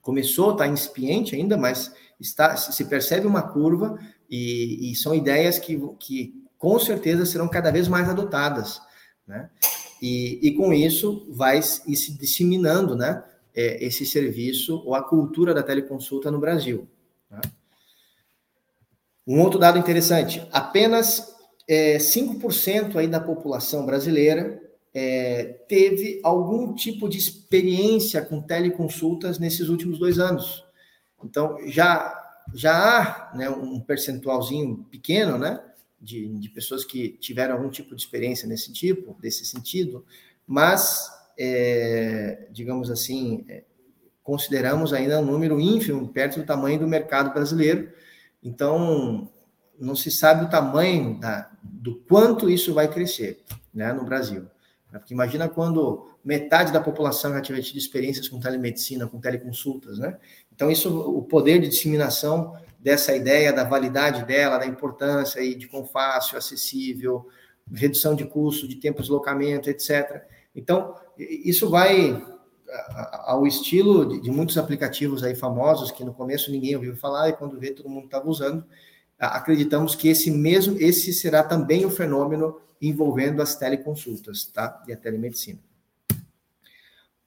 Começou, 0.00 0.52
está 0.52 0.68
incipiente 0.68 1.34
ainda, 1.34 1.56
mas 1.56 1.92
está, 2.20 2.56
se 2.56 2.84
percebe 2.84 3.26
uma 3.26 3.42
curva 3.42 3.98
e, 4.30 4.92
e, 4.92 4.94
são 4.94 5.12
ideias 5.12 5.58
que, 5.58 5.76
que 5.98 6.44
com 6.56 6.78
certeza 6.78 7.26
serão 7.26 7.48
cada 7.48 7.72
vez 7.72 7.88
mais 7.88 8.08
adotadas, 8.08 8.80
né? 9.26 9.50
E, 10.00 10.38
e 10.42 10.54
com 10.54 10.72
isso 10.72 11.26
vai 11.30 11.60
se 11.62 12.16
disseminando, 12.16 12.94
né? 12.94 13.24
É, 13.54 13.84
esse 13.84 14.04
serviço 14.04 14.82
ou 14.84 14.94
a 14.94 15.02
cultura 15.02 15.54
da 15.54 15.62
teleconsulta 15.62 16.30
no 16.30 16.40
Brasil. 16.40 16.88
Né? 17.30 17.40
Um 19.26 19.40
outro 19.40 19.58
dado 19.58 19.78
interessante: 19.78 20.42
apenas 20.50 21.34
é, 21.68 21.98
5% 21.98 22.96
aí 22.96 23.06
da 23.06 23.20
população 23.20 23.86
brasileira 23.86 24.60
é, 24.92 25.44
teve 25.68 26.20
algum 26.22 26.72
tipo 26.72 27.08
de 27.08 27.18
experiência 27.18 28.22
com 28.22 28.40
teleconsultas 28.40 29.38
nesses 29.38 29.68
últimos 29.68 29.98
dois 29.98 30.18
anos. 30.18 30.64
Então, 31.22 31.56
já, 31.66 32.14
já 32.54 33.32
há 33.32 33.36
né, 33.36 33.50
um 33.50 33.80
percentualzinho 33.80 34.86
pequeno 34.90 35.36
né, 35.38 35.60
de, 36.00 36.28
de 36.38 36.48
pessoas 36.50 36.84
que 36.84 37.08
tiveram 37.18 37.54
algum 37.54 37.70
tipo 37.70 37.96
de 37.96 38.02
experiência 38.02 38.46
nesse 38.46 38.72
tipo, 38.72 39.16
desse 39.20 39.44
sentido, 39.44 40.04
mas, 40.46 41.10
é, 41.38 42.48
digamos 42.50 42.90
assim, 42.90 43.44
é, 43.48 43.64
consideramos 44.22 44.92
ainda 44.92 45.20
um 45.20 45.24
número 45.24 45.60
ínfimo, 45.60 46.08
perto 46.08 46.40
do 46.40 46.46
tamanho 46.46 46.78
do 46.78 46.88
mercado 46.88 47.32
brasileiro, 47.32 47.92
então, 48.42 49.30
não 49.78 49.96
se 49.96 50.10
sabe 50.10 50.44
o 50.44 50.50
tamanho 50.50 51.18
da, 51.18 51.50
do 51.62 51.96
quanto 52.00 52.50
isso 52.50 52.74
vai 52.74 52.86
crescer 52.88 53.42
né, 53.72 53.92
no 53.92 54.04
Brasil. 54.04 54.46
Porque 54.90 55.14
imagina 55.14 55.48
quando 55.48 56.08
metade 56.24 56.72
da 56.72 56.80
população 56.80 57.32
já 57.32 57.40
tiver 57.40 57.62
tido 57.62 57.78
experiências 57.78 58.28
com 58.28 58.38
telemedicina, 58.38 59.08
com 59.08 59.18
teleconsultas, 59.18 59.98
né? 59.98 60.16
Então, 60.54 60.70
isso, 60.70 61.00
o 61.10 61.22
poder 61.22 61.58
de 61.60 61.68
disseminação 61.68 62.56
dessa 62.78 63.14
ideia, 63.16 63.52
da 63.52 63.64
validade 63.64 64.24
dela, 64.24 64.58
da 64.58 64.66
importância 64.66 65.40
aí 65.40 65.56
de 65.56 65.66
quão 65.66 65.84
fácil, 65.84 66.38
acessível, 66.38 67.28
redução 67.72 68.14
de 68.14 68.24
custo, 68.24 68.68
de 68.68 68.76
tempo 68.76 68.98
de 68.98 69.02
deslocamento, 69.02 69.68
etc. 69.68 70.22
Então, 70.54 70.94
isso 71.18 71.68
vai 71.70 72.22
ao 73.24 73.46
estilo 73.46 74.20
de, 74.20 74.30
muitos 74.30 74.58
aplicativos 74.58 75.22
aí 75.22 75.34
famosos 75.34 75.90
que 75.90 76.04
no 76.04 76.14
começo 76.14 76.50
ninguém 76.50 76.74
ouviu 76.74 76.96
falar 76.96 77.28
e 77.28 77.34
quando 77.34 77.58
vê 77.58 77.70
todo 77.70 77.88
mundo 77.88 78.06
estava 78.06 78.28
usando, 78.28 78.64
acreditamos 79.18 79.94
que 79.94 80.08
esse 80.08 80.30
mesmo 80.30 80.76
esse 80.80 81.12
será 81.12 81.42
também 81.42 81.84
o 81.84 81.90
fenômeno 81.90 82.60
envolvendo 82.80 83.40
as 83.40 83.54
teleconsultas, 83.56 84.44
tá? 84.46 84.82
E 84.86 84.92
a 84.92 84.96
telemedicina. 84.96 85.60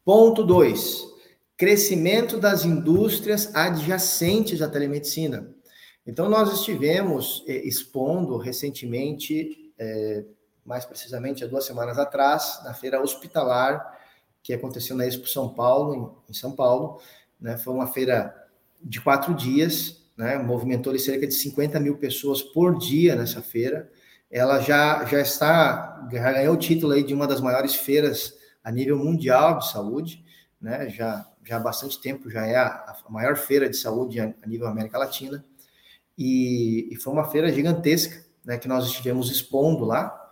Ponto 0.04 0.44
2. 0.44 1.04
Crescimento 1.56 2.38
das 2.38 2.64
indústrias 2.64 3.54
adjacentes 3.56 4.62
à 4.62 4.70
telemedicina. 4.70 5.54
Então, 6.06 6.30
nós 6.30 6.54
estivemos 6.54 7.44
eh, 7.48 7.68
expondo 7.68 8.38
recentemente, 8.38 9.74
eh, 9.78 10.24
mais 10.68 10.84
precisamente 10.84 11.46
há 11.46 11.48
duas 11.48 11.66
semanas 11.66 11.98
atrás, 11.98 12.60
na 12.66 12.74
feira 12.74 13.02
hospitalar 13.02 13.98
que 14.44 14.54
aconteceu 14.54 14.96
na 14.96 15.08
Expo 15.08 15.28
São 15.28 15.48
Paulo, 15.50 16.24
em, 16.30 16.34
São 16.34 16.52
Paulo. 16.52 17.02
Né? 17.40 17.58
Foi 17.58 17.74
uma 17.74 17.88
feira 17.88 18.36
de 18.84 19.00
quatro 19.00 19.34
dias, 19.34 20.04
né? 20.18 20.38
movimentou 20.38 20.98
cerca 21.00 21.26
de 21.26 21.34
50 21.34 21.80
mil 21.80 21.98
pessoas 21.98 22.42
por 22.42 22.78
dia 22.78 23.16
nessa 23.16 23.42
feira. 23.42 23.90
Ela 24.30 24.60
já, 24.60 25.06
já 25.06 25.22
está, 25.22 26.06
já 26.12 26.34
ganhou 26.34 26.54
o 26.54 26.60
título 26.60 26.92
aí 26.94 27.04
de 27.04 27.14
uma 27.14 27.28
das 27.28 27.40
maiores 27.40 27.74
feiras 27.74 28.34
a 28.62 28.70
nível 28.70 28.98
mundial 28.98 29.60
de 29.60 29.72
saúde, 29.72 30.24
né? 30.60 30.90
já, 30.90 31.26
já 31.46 31.56
há 31.56 31.60
bastante 31.60 32.02
tempo, 32.02 32.30
já 32.30 32.46
é 32.46 32.58
a, 32.58 32.96
a 33.06 33.10
maior 33.10 33.38
feira 33.38 33.70
de 33.70 33.78
saúde 33.78 34.20
a, 34.20 34.34
a 34.42 34.48
nível 34.48 34.68
América 34.68 34.98
Latina. 34.98 35.44
E, 36.18 36.90
e, 36.92 36.96
foi 36.98 37.14
uma 37.14 37.24
feira 37.26 37.52
gigantesca, 37.54 38.26
né, 38.44 38.58
que 38.58 38.68
nós 38.68 38.86
estivemos 38.86 39.30
expondo 39.30 39.86
lá. 39.86 40.27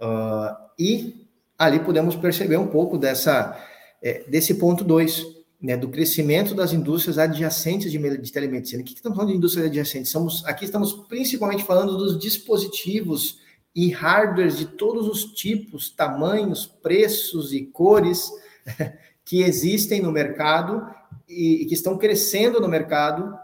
Uh, 0.00 0.56
e 0.78 1.26
ali 1.58 1.80
podemos 1.80 2.16
perceber 2.16 2.56
um 2.56 2.66
pouco 2.66 2.96
dessa, 2.96 3.58
é, 4.02 4.24
desse 4.28 4.54
ponto 4.54 4.82
2, 4.82 5.26
né, 5.60 5.76
do 5.76 5.88
crescimento 5.88 6.54
das 6.54 6.72
indústrias 6.72 7.18
adjacentes 7.18 7.92
de, 7.92 7.98
de 8.18 8.32
telemedicina. 8.32 8.80
O 8.80 8.84
que, 8.84 8.92
que 8.92 8.98
estamos 8.98 9.16
falando 9.16 9.32
de 9.32 9.36
indústrias 9.36 9.66
adjacentes? 9.66 10.10
Somos, 10.10 10.44
aqui 10.46 10.64
estamos 10.64 10.92
principalmente 11.06 11.64
falando 11.64 11.98
dos 11.98 12.18
dispositivos 12.18 13.38
e 13.74 13.90
hardwares 13.90 14.56
de 14.56 14.66
todos 14.66 15.06
os 15.06 15.34
tipos, 15.34 15.90
tamanhos, 15.90 16.66
preços 16.66 17.52
e 17.52 17.66
cores 17.66 18.30
que 19.24 19.42
existem 19.42 20.00
no 20.00 20.10
mercado 20.10 20.82
e, 21.28 21.62
e 21.62 21.66
que 21.66 21.74
estão 21.74 21.98
crescendo 21.98 22.58
no 22.58 22.68
mercado 22.68 23.38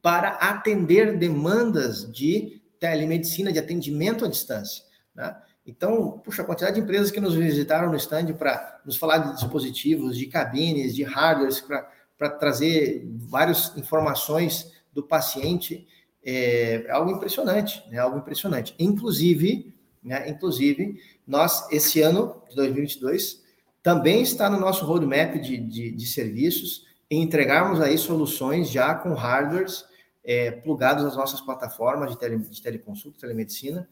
para 0.00 0.30
atender 0.30 1.18
demandas 1.18 2.10
de 2.10 2.62
telemedicina, 2.78 3.52
de 3.52 3.58
atendimento 3.58 4.24
à 4.24 4.28
distância. 4.28 4.84
Né? 5.14 5.36
Então, 5.66 6.18
puxa, 6.18 6.42
a 6.42 6.44
quantidade 6.44 6.74
de 6.74 6.80
empresas 6.82 7.10
que 7.10 7.20
nos 7.20 7.34
visitaram 7.34 7.90
no 7.90 7.96
stand 7.96 8.32
para 8.34 8.80
nos 8.84 8.96
falar 8.96 9.18
de 9.18 9.34
dispositivos, 9.34 10.16
de 10.16 10.26
cabines, 10.26 10.94
de 10.94 11.04
hardwares, 11.04 11.60
para 11.60 12.30
trazer 12.30 13.06
várias 13.28 13.76
informações 13.76 14.72
do 14.92 15.02
paciente, 15.02 15.86
é, 16.24 16.84
é 16.86 16.90
algo 16.90 17.10
impressionante, 17.10 17.82
né? 17.90 17.98
Algo 17.98 18.18
impressionante. 18.18 18.74
Inclusive, 18.78 19.74
né? 20.02 20.28
Inclusive, 20.28 21.00
nós, 21.26 21.70
esse 21.70 22.00
ano 22.00 22.42
de 22.48 22.56
2022, 22.56 23.42
também 23.82 24.22
está 24.22 24.50
no 24.50 24.58
nosso 24.58 24.84
roadmap 24.84 25.34
de, 25.38 25.58
de, 25.58 25.90
de 25.92 26.06
serviços 26.06 26.86
em 27.10 27.22
entregarmos 27.22 27.80
aí 27.80 27.98
soluções 27.98 28.70
já 28.70 28.94
com 28.94 29.12
hardwares 29.12 29.84
é, 30.24 30.50
plugados 30.50 31.04
nas 31.04 31.16
nossas 31.16 31.40
plataformas 31.40 32.10
de, 32.10 32.18
tele, 32.18 32.38
de 32.38 32.62
teleconsulta, 32.62 33.20
telemedicina, 33.20 33.88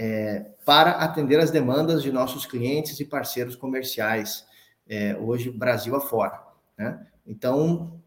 é, 0.00 0.46
para 0.64 0.92
atender 0.92 1.38
as 1.38 1.50
demandas 1.50 2.02
de 2.02 2.10
nossos 2.10 2.46
clientes 2.46 2.98
e 3.00 3.04
parceiros 3.04 3.54
comerciais, 3.54 4.46
é, 4.88 5.14
hoje 5.14 5.50
Brasil 5.50 5.94
afora. 5.94 6.40
Né? 6.78 7.06
Então, 7.26 8.00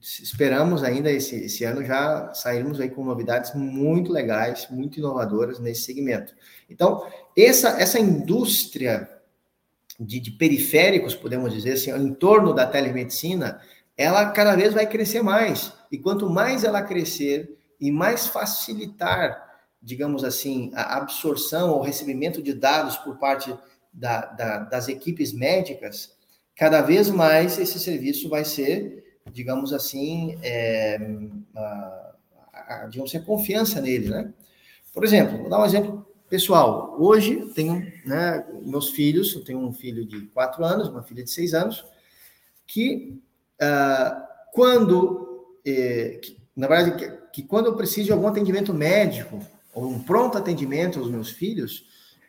esperamos 0.00 0.84
ainda 0.84 1.10
esse, 1.10 1.34
esse 1.34 1.64
ano 1.64 1.84
já 1.84 2.32
sairmos 2.32 2.78
aí 2.78 2.88
com 2.88 3.04
novidades 3.04 3.52
muito 3.52 4.12
legais, 4.12 4.68
muito 4.70 5.00
inovadoras 5.00 5.58
nesse 5.58 5.82
segmento. 5.82 6.36
Então, 6.70 7.04
essa, 7.36 7.70
essa 7.70 7.98
indústria 7.98 9.10
de, 9.98 10.20
de 10.20 10.30
periféricos, 10.30 11.16
podemos 11.16 11.52
dizer 11.52 11.72
assim, 11.72 11.90
em 11.90 12.14
torno 12.14 12.54
da 12.54 12.64
telemedicina, 12.64 13.60
ela 13.96 14.30
cada 14.30 14.54
vez 14.54 14.72
vai 14.72 14.86
crescer 14.86 15.22
mais. 15.22 15.72
E 15.90 15.98
quanto 15.98 16.30
mais 16.30 16.62
ela 16.62 16.80
crescer 16.80 17.58
e 17.80 17.90
mais 17.90 18.28
facilitar 18.28 19.47
digamos 19.82 20.24
assim, 20.24 20.70
a 20.74 20.96
absorção 20.96 21.72
ou 21.72 21.82
recebimento 21.82 22.42
de 22.42 22.52
dados 22.52 22.96
por 22.96 23.18
parte 23.18 23.54
da, 23.92 24.26
da, 24.26 24.58
das 24.60 24.88
equipes 24.88 25.32
médicas, 25.32 26.16
cada 26.54 26.80
vez 26.82 27.08
mais 27.08 27.58
esse 27.58 27.78
serviço 27.78 28.28
vai 28.28 28.44
ser, 28.44 29.20
digamos 29.32 29.72
assim, 29.72 30.38
é, 30.42 30.98
a, 31.54 32.14
a, 32.52 32.86
digamos 32.88 33.10
assim, 33.10 33.22
a 33.22 33.26
confiança 33.26 33.80
nele, 33.80 34.08
né? 34.08 34.32
Por 34.92 35.04
exemplo, 35.04 35.38
vou 35.38 35.48
dar 35.48 35.60
um 35.60 35.66
exemplo 35.66 36.06
pessoal. 36.28 36.96
Hoje 36.98 37.52
tenho, 37.54 37.80
né, 38.04 38.44
meus 38.62 38.90
filhos, 38.90 39.34
eu 39.34 39.44
tenho 39.44 39.60
um 39.60 39.72
filho 39.72 40.04
de 40.04 40.22
quatro 40.26 40.64
anos, 40.64 40.88
uma 40.88 41.02
filha 41.02 41.22
de 41.22 41.30
seis 41.30 41.54
anos, 41.54 41.84
que 42.66 43.18
uh, 43.62 44.28
quando, 44.52 45.56
eh, 45.64 46.18
que, 46.20 46.36
na 46.54 46.66
verdade, 46.66 46.96
que, 46.98 47.42
que 47.42 47.42
quando 47.48 47.66
eu 47.66 47.76
preciso 47.76 48.06
de 48.06 48.12
algum 48.12 48.26
atendimento 48.26 48.74
médico, 48.74 49.38
um 49.74 49.98
pronto 49.98 50.38
atendimento 50.38 50.98
aos 50.98 51.10
meus 51.10 51.30
filhos, 51.30 51.86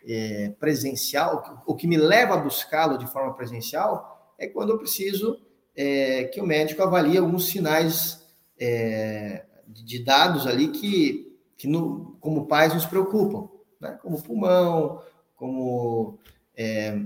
é, 0.08 0.50
presencial, 0.60 1.64
o 1.66 1.76
que 1.76 1.88
me 1.88 1.98
leva 1.98 2.34
a 2.34 2.38
buscá-lo 2.38 2.98
de 2.98 3.08
forma 3.08 3.34
presencial 3.34 4.34
é 4.38 4.48
quando 4.48 4.72
eu 4.72 4.78
preciso 4.78 5.40
é, 5.76 6.26
que 6.26 6.42
o 6.42 6.46
médico 6.46 6.82
avalie 6.82 7.18
alguns 7.18 7.48
sinais 7.48 8.26
é, 8.58 9.46
de 9.68 10.04
dados 10.04 10.48
ali 10.48 10.70
que, 10.70 11.38
que 11.58 11.68
no, 11.68 12.18
como 12.20 12.48
pais 12.48 12.74
nos 12.74 12.86
preocupam, 12.86 13.50
né? 13.80 13.98
como 14.02 14.22
pulmão, 14.22 15.02
como, 15.36 16.18
é, 16.56 17.00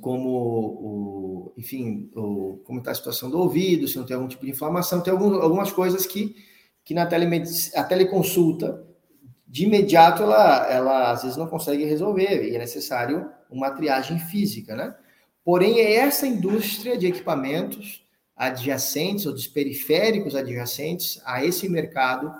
como 0.00 0.30
o, 0.30 1.52
enfim, 1.56 2.10
o, 2.14 2.60
como 2.64 2.78
está 2.78 2.92
a 2.92 2.94
situação 2.94 3.30
do 3.30 3.38
ouvido, 3.38 3.86
se 3.86 3.98
não 3.98 4.06
tem 4.06 4.14
algum 4.14 4.28
tipo 4.28 4.44
de 4.44 4.52
inflamação, 4.52 5.00
tem 5.00 5.12
algum, 5.12 5.34
algumas 5.36 5.72
coisas 5.72 6.06
que, 6.06 6.36
que 6.84 6.94
na 6.94 7.06
telemedicina, 7.06 7.80
a 7.80 7.84
teleconsulta 7.84 8.85
de 9.56 9.64
imediato 9.64 10.22
ela, 10.22 10.70
ela 10.70 11.10
às 11.12 11.22
vezes 11.22 11.38
não 11.38 11.46
consegue 11.46 11.82
resolver 11.86 12.46
e 12.46 12.54
é 12.54 12.58
necessário 12.58 13.30
uma 13.50 13.70
triagem 13.70 14.18
física, 14.18 14.76
né? 14.76 14.94
Porém, 15.42 15.78
é 15.78 15.94
essa 15.94 16.26
indústria 16.26 16.98
de 16.98 17.06
equipamentos 17.06 18.04
adjacentes 18.36 19.24
ou 19.24 19.32
dos 19.32 19.46
periféricos 19.46 20.36
adjacentes 20.36 21.22
a 21.24 21.42
esse 21.42 21.70
mercado 21.70 22.34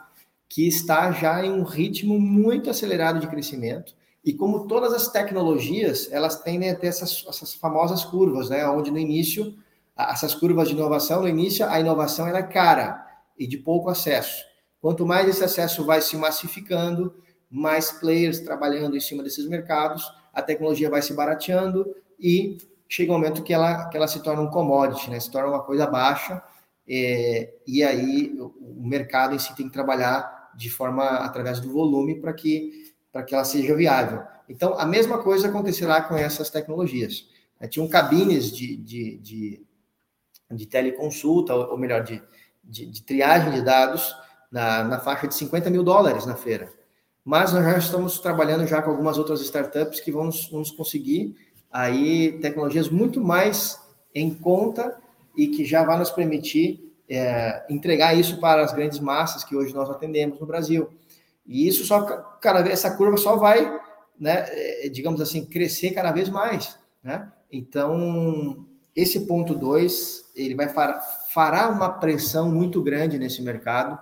que 0.47 0.69
está 0.69 1.11
já 1.11 1.43
em 1.43 1.51
um 1.51 1.63
ritmo 1.63 2.21
muito 2.21 2.69
acelerado 2.69 3.19
de 3.19 3.29
crescimento. 3.29 3.95
E 4.23 4.35
como 4.35 4.67
todas 4.67 4.93
as 4.93 5.09
tecnologias, 5.09 6.13
elas 6.13 6.43
tendem 6.43 6.69
a 6.69 6.75
ter 6.75 6.89
essas, 6.89 7.25
essas 7.27 7.55
famosas 7.55 8.05
curvas, 8.05 8.51
né? 8.51 8.69
Onde 8.69 8.91
no 8.91 8.99
início, 8.99 9.57
essas 9.97 10.35
curvas 10.35 10.69
de 10.69 10.75
inovação, 10.75 11.23
no 11.23 11.29
início 11.29 11.67
a 11.67 11.81
inovação 11.81 12.27
era 12.27 12.43
cara 12.43 13.07
e 13.39 13.47
de 13.47 13.57
pouco 13.57 13.89
acesso. 13.89 14.45
Quanto 14.81 15.07
mais 15.07 15.29
esse 15.29 15.43
acesso 15.43 15.85
vai 15.85 16.01
se 16.01 16.17
massificando, 16.17 17.15
mais 17.51 17.91
players 17.93 18.41
trabalhando 18.41 18.97
em 18.97 19.01
cima 19.01 19.23
desses 19.23 19.47
mercados, 19.47 20.05
a 20.33 20.43
tecnologia 20.43 20.91
vai 20.91 21.03
se 21.03 21.15
barateando 21.15 21.95
e 22.19 22.59
chega 22.89 23.11
um 23.11 23.15
momento 23.15 23.43
que 23.43 23.53
ela, 23.53 23.89
que 23.89 23.97
ela 23.97 24.09
se 24.09 24.23
torna 24.23 24.43
um 24.43 24.51
commodity, 24.51 25.11
né? 25.11 25.19
se 25.19 25.31
torna 25.31 25.49
uma 25.49 25.63
coisa 25.63 25.87
baixa, 25.87 26.43
é, 26.89 27.55
e 27.67 27.83
aí 27.83 28.37
o 28.39 28.87
mercado 28.87 29.35
em 29.35 29.39
si 29.39 29.55
tem 29.57 29.67
que 29.67 29.73
trabalhar 29.73 30.53
de 30.57 30.71
forma 30.71 31.05
através 31.05 31.61
do 31.61 31.73
volume 31.73 32.21
para 32.21 32.33
que, 32.33 32.93
que 33.27 33.35
ela 33.35 33.45
seja 33.45 33.75
viável. 33.75 34.23
Então, 34.49 34.79
a 34.79 34.87
mesma 34.87 35.23
coisa 35.23 35.49
acontecerá 35.49 36.01
com 36.03 36.17
essas 36.17 36.49
tecnologias. 36.49 37.29
É, 37.59 37.67
tinham 37.67 37.89
cabines 37.89 38.51
de, 38.53 38.77
de, 38.77 39.19
de, 39.19 39.67
de 40.51 40.67
teleconsulta, 40.67 41.55
ou 41.55 41.77
melhor, 41.77 42.05
de, 42.05 42.23
de, 42.63 42.87
de, 42.87 43.03
triagem 43.03 43.53
de 43.53 43.63
dados 43.63 44.15
na, 44.51 44.85
na 44.85 44.99
faixa 44.99 45.27
de 45.27 45.35
50 45.35 45.71
mil 45.71 45.83
dólares 45.83 46.27
na 46.27 46.35
feira. 46.35 46.71
Mas 47.25 47.53
nós 47.53 47.65
já 47.65 47.79
estamos 47.79 48.19
trabalhando 48.21 48.67
já 48.67 48.81
com 48.81 48.91
algumas 48.91 49.19
outras 49.19 49.41
startups 49.41 50.01
que 50.01 50.13
vão 50.13 50.27
nos, 50.27 50.71
conseguir 50.71 51.35
aí 51.73 52.39
tecnologias 52.41 52.89
muito 52.89 53.21
mais 53.21 53.81
em 54.15 54.33
conta 54.33 54.97
e 55.37 55.49
que 55.49 55.65
já 55.65 55.85
vai 55.85 55.99
nos 55.99 56.11
permitir 56.11 56.95
é, 57.09 57.65
entregar 57.69 58.15
isso 58.15 58.39
para 58.41 58.65
as 58.65 58.73
grandes 58.73 58.99
massas 58.99 59.45
que 59.45 59.55
hoje 59.55 59.75
nós 59.75 59.91
atendemos 59.91 60.41
no 60.41 60.47
Brasil. 60.47 60.89
E 61.47 61.67
isso 61.69 61.85
só 61.85 62.01
vez 62.63 62.73
essa 62.73 62.97
curva 62.97 63.17
só 63.17 63.37
vai, 63.37 63.81
né, 64.19 64.47
é, 64.49 64.89
digamos 64.89 65.21
assim, 65.21 65.45
crescer 65.45 65.91
cada 65.91 66.13
vez 66.13 66.29
mais, 66.29 66.79
né? 67.03 67.31
Então, 67.51 68.67
esse 68.95 69.27
ponto 69.27 69.55
2, 69.55 70.33
ele 70.35 70.55
vai 70.55 70.69
far, 70.69 71.01
fará 71.33 71.69
uma 71.69 71.91
pressão 71.91 72.51
muito 72.51 72.83
grande 72.83 73.19
nesse 73.19 73.43
mercado, 73.43 73.99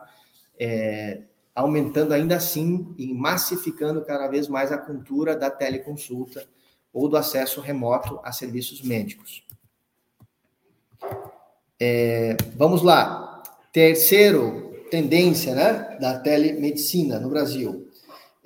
é, 0.58 1.22
aumentando 1.54 2.12
ainda 2.12 2.36
assim 2.36 2.94
e 2.98 3.12
massificando 3.12 4.04
cada 4.04 4.28
vez 4.28 4.48
mais 4.48 4.72
a 4.72 4.78
cultura 4.78 5.36
da 5.36 5.50
teleconsulta, 5.50 6.46
ou 6.92 7.08
do 7.08 7.16
acesso 7.16 7.60
remoto 7.60 8.20
a 8.22 8.30
serviços 8.30 8.80
médicos. 8.80 9.44
É, 11.80 12.36
vamos 12.56 12.82
lá. 12.82 13.42
Terceiro 13.72 14.64
tendência 14.90 15.56
né, 15.56 15.98
da 16.00 16.20
telemedicina 16.20 17.18
no 17.18 17.28
Brasil. 17.28 17.90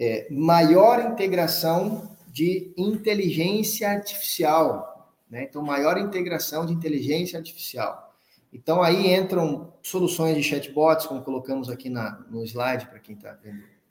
É, 0.00 0.26
maior 0.30 1.00
integração 1.00 2.16
de 2.28 2.72
inteligência 2.76 3.90
artificial. 3.90 5.12
Né? 5.28 5.44
Então, 5.44 5.60
maior 5.60 5.98
integração 5.98 6.64
de 6.64 6.72
inteligência 6.72 7.38
artificial. 7.38 8.07
Então, 8.52 8.82
aí 8.82 9.14
entram 9.14 9.72
soluções 9.82 10.36
de 10.36 10.42
chatbots, 10.42 11.06
como 11.06 11.22
colocamos 11.22 11.68
aqui 11.68 11.90
na, 11.90 12.24
no 12.30 12.42
slide, 12.44 12.86
para 12.86 12.98
quem 12.98 13.14
está 13.14 13.36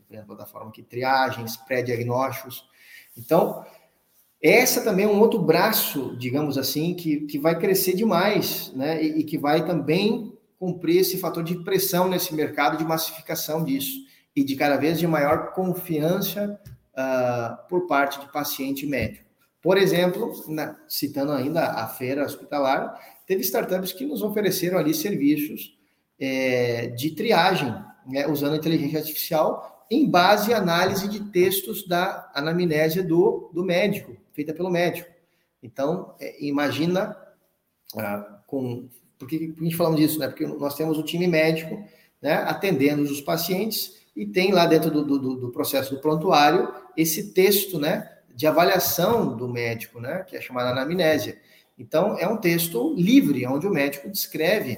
vendo 0.09 0.21
a 0.21 0.25
plataforma 0.25 0.69
aqui, 0.69 0.81
triagens, 0.81 1.57
pré-diagnósticos. 1.57 2.67
Então, 3.15 3.65
essa 4.41 4.83
também 4.83 5.05
é 5.05 5.07
um 5.07 5.19
outro 5.19 5.39
braço, 5.39 6.15
digamos 6.17 6.57
assim, 6.57 6.93
que, 6.93 7.21
que 7.21 7.39
vai 7.39 7.57
crescer 7.57 7.95
demais, 7.95 8.71
né? 8.75 9.03
E, 9.03 9.19
e, 9.19 9.23
que 9.23 9.37
vai 9.37 9.65
também 9.65 10.33
cumprir 10.59 11.01
esse 11.01 11.17
fator 11.17 11.43
de 11.43 11.55
pressão 11.63 12.07
nesse 12.07 12.33
mercado 12.33 12.77
de 12.77 12.83
massificação 12.83 13.63
disso 13.63 14.05
e 14.35 14.43
de 14.43 14.55
cada 14.55 14.77
vez 14.77 14.99
de 14.99 15.07
maior 15.07 15.53
confiança 15.53 16.59
uh, 16.93 17.67
por 17.67 17.87
parte 17.87 18.19
de 18.19 18.31
paciente 18.31 18.85
médico. 18.85 19.26
Por 19.61 19.77
exemplo, 19.77 20.31
na, 20.47 20.77
citando 20.87 21.31
ainda 21.31 21.71
a 21.71 21.87
feira 21.87 22.23
hospitalar, 22.25 22.99
teve 23.25 23.41
startups 23.41 23.91
que 23.91 24.05
nos 24.05 24.21
ofereceram 24.21 24.77
ali 24.77 24.93
serviços 24.93 25.77
é, 26.19 26.87
de 26.87 27.11
triagem, 27.11 27.73
né, 28.07 28.27
usando 28.27 28.55
inteligência 28.55 28.99
artificial 28.99 29.85
em 29.89 30.09
base 30.09 30.53
à 30.53 30.57
análise 30.57 31.07
de 31.07 31.31
textos 31.31 31.87
da 31.87 32.31
anamnésia 32.33 33.03
do, 33.03 33.49
do 33.53 33.63
médico 33.63 34.17
feita 34.37 34.53
pelo 34.53 34.69
médico. 34.69 35.09
Então, 35.63 36.13
é, 36.19 36.45
imagina 36.45 37.17
ah, 37.97 38.41
com. 38.45 38.87
Por 39.17 39.27
que 39.27 39.55
a 39.59 39.63
gente 39.63 39.75
falamos 39.75 39.99
disso? 39.99 40.19
Né? 40.19 40.27
Porque 40.27 40.45
nós 40.45 40.75
temos 40.75 40.99
o 40.99 41.03
time 41.03 41.25
médico 41.25 41.83
né, 42.21 42.33
atendendo 42.33 43.01
os 43.01 43.19
pacientes 43.19 44.05
e 44.15 44.27
tem 44.27 44.51
lá 44.51 44.67
dentro 44.67 44.91
do, 44.91 45.03
do, 45.03 45.35
do, 45.35 45.51
processo 45.51 45.95
do 45.95 46.01
prontuário 46.01 46.71
esse 46.95 47.33
texto 47.33 47.79
né, 47.79 48.07
de 48.37 48.45
avaliação 48.45 49.35
do 49.35 49.49
médico, 49.49 49.99
né, 49.99 50.23
que 50.23 50.37
é 50.37 50.41
chamada 50.41 50.69
anamnésia. 50.69 51.39
Então, 51.75 52.15
é 52.19 52.27
um 52.27 52.37
texto 52.37 52.93
livre, 52.93 53.47
onde 53.47 53.65
o 53.65 53.71
médico 53.71 54.07
descreve 54.07 54.77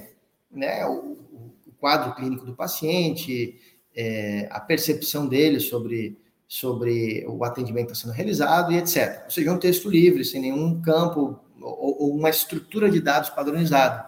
né, 0.50 0.86
o, 0.86 1.18
o 1.66 1.72
quadro 1.78 2.14
clínico 2.14 2.46
do 2.46 2.54
paciente, 2.54 3.60
é, 3.94 4.48
a 4.50 4.58
percepção 4.60 5.28
dele 5.28 5.60
sobre 5.60 6.18
sobre 6.48 7.24
o 7.28 7.44
atendimento 7.44 7.92
está 7.92 8.06
sendo 8.06 8.16
realizado 8.16 8.72
e 8.72 8.76
etc. 8.76 9.22
Ou 9.24 9.30
seja, 9.30 9.52
um 9.52 9.58
texto 9.58 9.88
livre, 9.88 10.24
sem 10.24 10.40
nenhum 10.40 10.82
campo 10.82 11.38
ou, 11.60 12.02
ou 12.02 12.16
uma 12.16 12.28
estrutura 12.28 12.90
de 12.90 12.98
dados 12.98 13.30
padronizado. 13.30 14.02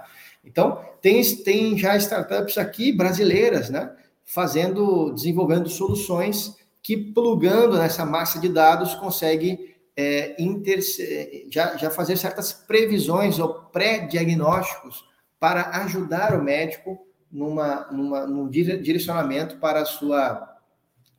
Então, 0.45 0.83
tem, 1.01 1.23
tem 1.37 1.79
já 1.79 1.97
startups 1.99 2.59
aqui 2.59 2.91
brasileiras, 2.91 3.71
né, 3.71 3.95
fazendo, 4.25 5.12
desenvolvendo 5.12 5.69
soluções 5.69 6.57
que, 6.83 6.97
plugando 6.97 7.79
nessa 7.79 8.05
massa 8.05 8.40
de 8.40 8.49
dados, 8.49 8.95
consegue 8.95 9.77
é, 9.97 10.35
já, 11.51 11.77
já 11.77 11.90
fazer 11.90 12.16
certas 12.16 12.53
previsões 12.53 13.38
ou 13.38 13.55
pré-diagnósticos 13.55 15.05
para 15.38 15.83
ajudar 15.83 16.35
o 16.35 16.42
médico 16.42 17.07
numa, 17.31 17.87
numa, 17.90 18.27
num 18.27 18.49
direcionamento 18.49 19.57
para 19.59 19.83
a 19.83 19.85
sua 19.85 20.49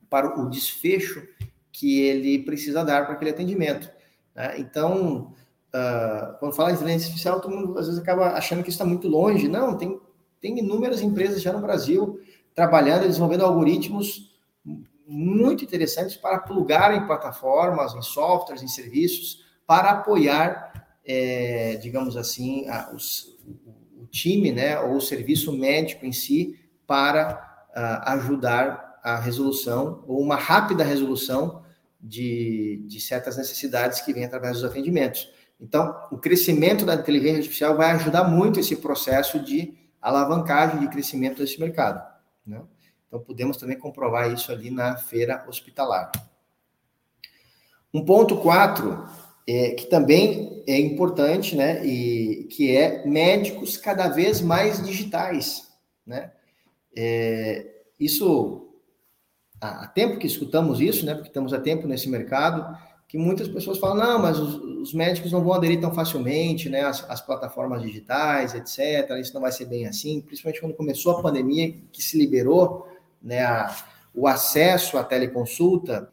para 0.10 0.40
o 0.40 0.48
desfecho 0.48 1.28
que 1.72 2.02
ele 2.02 2.44
precisa 2.44 2.86
dar 2.86 3.04
para 3.04 3.16
aquele 3.16 3.32
atendimento. 3.32 3.90
Né? 4.36 4.60
Então, 4.60 5.34
uh, 5.74 6.38
quando 6.40 6.54
fala 6.54 6.70
de 6.70 6.76
inteligência 6.76 7.08
artificial, 7.08 7.42
todo 7.42 7.56
mundo 7.56 7.80
às 7.80 7.88
vezes 7.88 8.00
acaba 8.00 8.34
achando 8.34 8.62
que 8.62 8.70
isso 8.70 8.76
está 8.76 8.86
muito 8.86 9.08
longe. 9.08 9.48
Não, 9.48 9.76
tem, 9.76 10.00
tem 10.40 10.60
inúmeras 10.60 11.02
empresas 11.02 11.42
já 11.42 11.52
no 11.52 11.62
Brasil 11.62 12.20
trabalhando, 12.54 13.08
desenvolvendo 13.08 13.44
algoritmos 13.44 14.33
muito 15.08 15.64
interessantes 15.64 16.16
para 16.16 16.40
plugar 16.40 16.96
em 16.96 17.06
plataformas, 17.06 17.94
em 17.94 18.02
softwares, 18.02 18.64
em 18.64 18.68
serviços, 18.68 19.44
para 19.66 19.92
apoiar, 19.92 20.88
é, 21.06 21.76
digamos 21.82 22.16
assim, 22.18 22.68
a, 22.68 22.92
os, 22.94 23.38
o 23.98 24.06
time, 24.08 24.52
né, 24.52 24.80
ou 24.80 24.96
o 24.96 25.02
serviço 25.02 25.52
médico 25.52 26.06
em 26.06 26.12
si, 26.12 26.60
para 26.86 27.66
uh, 27.70 28.10
ajudar 28.12 29.00
a 29.04 29.18
resolução 29.18 30.04
ou 30.08 30.22
uma 30.22 30.36
rápida 30.36 30.84
resolução 30.84 31.64
de, 32.00 32.84
de 32.88 33.00
certas 33.00 33.38
necessidades 33.38 34.02
que 34.02 34.14
vêm 34.14 34.26
através 34.26 34.56
dos 34.56 34.64
atendimentos. 34.64 35.30
Então, 35.60 35.96
o 36.12 36.18
crescimento 36.18 36.86
da 36.86 36.96
inteligência 36.96 37.38
artificial 37.38 37.78
vai 37.78 37.92
ajudar 37.92 38.26
muito 38.26 38.60
esse 38.60 38.76
processo 38.76 39.40
de 39.40 39.74
alavancagem 40.02 40.80
de 40.82 40.90
crescimento 40.90 41.38
desse 41.38 41.60
mercado. 41.60 42.04
Né? 42.46 42.62
Então, 43.14 43.22
podemos 43.22 43.58
também 43.58 43.78
comprovar 43.78 44.34
isso 44.34 44.52
ali 44.52 44.72
na 44.72 44.96
feira 44.96 45.46
hospitalar. 45.48 46.12
Um 47.94 48.04
ponto 48.04 48.38
4, 48.38 49.06
é, 49.48 49.70
que 49.76 49.86
também 49.86 50.64
é 50.66 50.80
importante, 50.80 51.56
né, 51.56 51.86
e 51.86 52.46
que 52.46 52.76
é 52.76 53.06
médicos 53.06 53.78
cada 53.78 54.08
vez 54.08 54.42
mais 54.42 54.84
digitais, 54.84 55.72
né? 56.04 56.32
É, 56.98 57.84
isso 58.00 58.68
há 59.62 59.88
tempo 59.90 60.18
que 60.18 60.26
escutamos 60.26 60.82
isso, 60.82 61.06
né? 61.06 61.14
Porque 61.14 61.30
estamos 61.30 61.54
há 61.54 61.60
tempo 61.60 61.86
nesse 61.86 62.10
mercado, 62.10 62.76
que 63.08 63.16
muitas 63.20 63.48
pessoas 63.48 63.78
falam, 63.78 63.98
não, 63.98 64.20
mas 64.20 64.40
os, 64.40 64.56
os 64.56 64.92
médicos 64.92 65.32
não 65.32 65.44
vão 65.44 65.54
aderir 65.54 65.80
tão 65.80 65.94
facilmente, 65.94 66.68
né? 66.68 66.82
As, 66.82 67.08
as, 67.08 67.22
plataformas 67.22 67.84
digitais, 67.84 68.56
etc. 68.56 69.12
Isso 69.20 69.36
não 69.36 69.42
vai 69.42 69.52
ser 69.52 69.66
bem 69.66 69.86
assim, 69.86 70.20
principalmente 70.20 70.60
quando 70.60 70.74
começou 70.74 71.12
a 71.12 71.22
pandemia, 71.22 71.76
que 71.92 72.02
se 72.02 72.18
liberou, 72.18 72.92
né? 73.24 73.44
A, 73.44 73.74
o 74.14 74.28
acesso 74.28 74.98
à 74.98 75.04
teleconsulta 75.04 76.12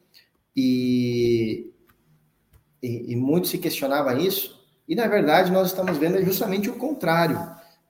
e, 0.56 1.70
e, 2.82 3.12
e 3.12 3.16
muito 3.16 3.48
se 3.48 3.58
questionava 3.58 4.14
isso. 4.14 4.58
E 4.88 4.94
na 4.94 5.06
verdade 5.06 5.52
nós 5.52 5.68
estamos 5.68 5.98
vendo 5.98 6.22
justamente 6.24 6.70
o 6.70 6.76
contrário, 6.76 7.38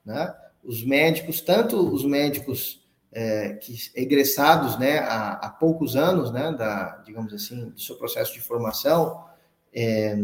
né? 0.05 0.33
Os 0.63 0.83
médicos, 0.83 1.41
tanto 1.41 1.77
os 1.77 2.05
médicos 2.05 2.81
é, 3.11 3.53
que 3.53 3.75
egressados 3.95 4.77
né, 4.79 4.99
há, 4.99 5.33
há, 5.33 5.49
poucos 5.49 5.95
anos, 5.95 6.31
né, 6.31 6.51
da, 6.53 6.97
digamos 7.05 7.33
assim, 7.33 7.69
do 7.69 7.79
seu 7.79 7.95
processo 7.97 8.33
de 8.33 8.39
formação, 8.39 9.25
é, 9.73 10.17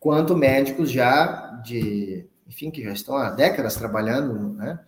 quanto 0.00 0.36
médicos 0.36 0.90
já 0.90 1.60
de, 1.64 2.26
enfim, 2.46 2.70
que 2.70 2.82
já 2.82 2.92
estão 2.92 3.16
há 3.16 3.30
décadas 3.30 3.76
trabalhando, 3.76 4.54
né, 4.54 4.80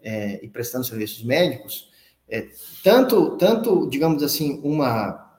é, 0.00 0.44
e 0.44 0.48
prestando 0.48 0.86
serviços 0.86 1.22
médicos, 1.22 1.90
é, 2.28 2.48
tanto, 2.82 3.36
tanto, 3.36 3.88
digamos 3.88 4.22
assim, 4.22 4.60
uma, 4.64 5.38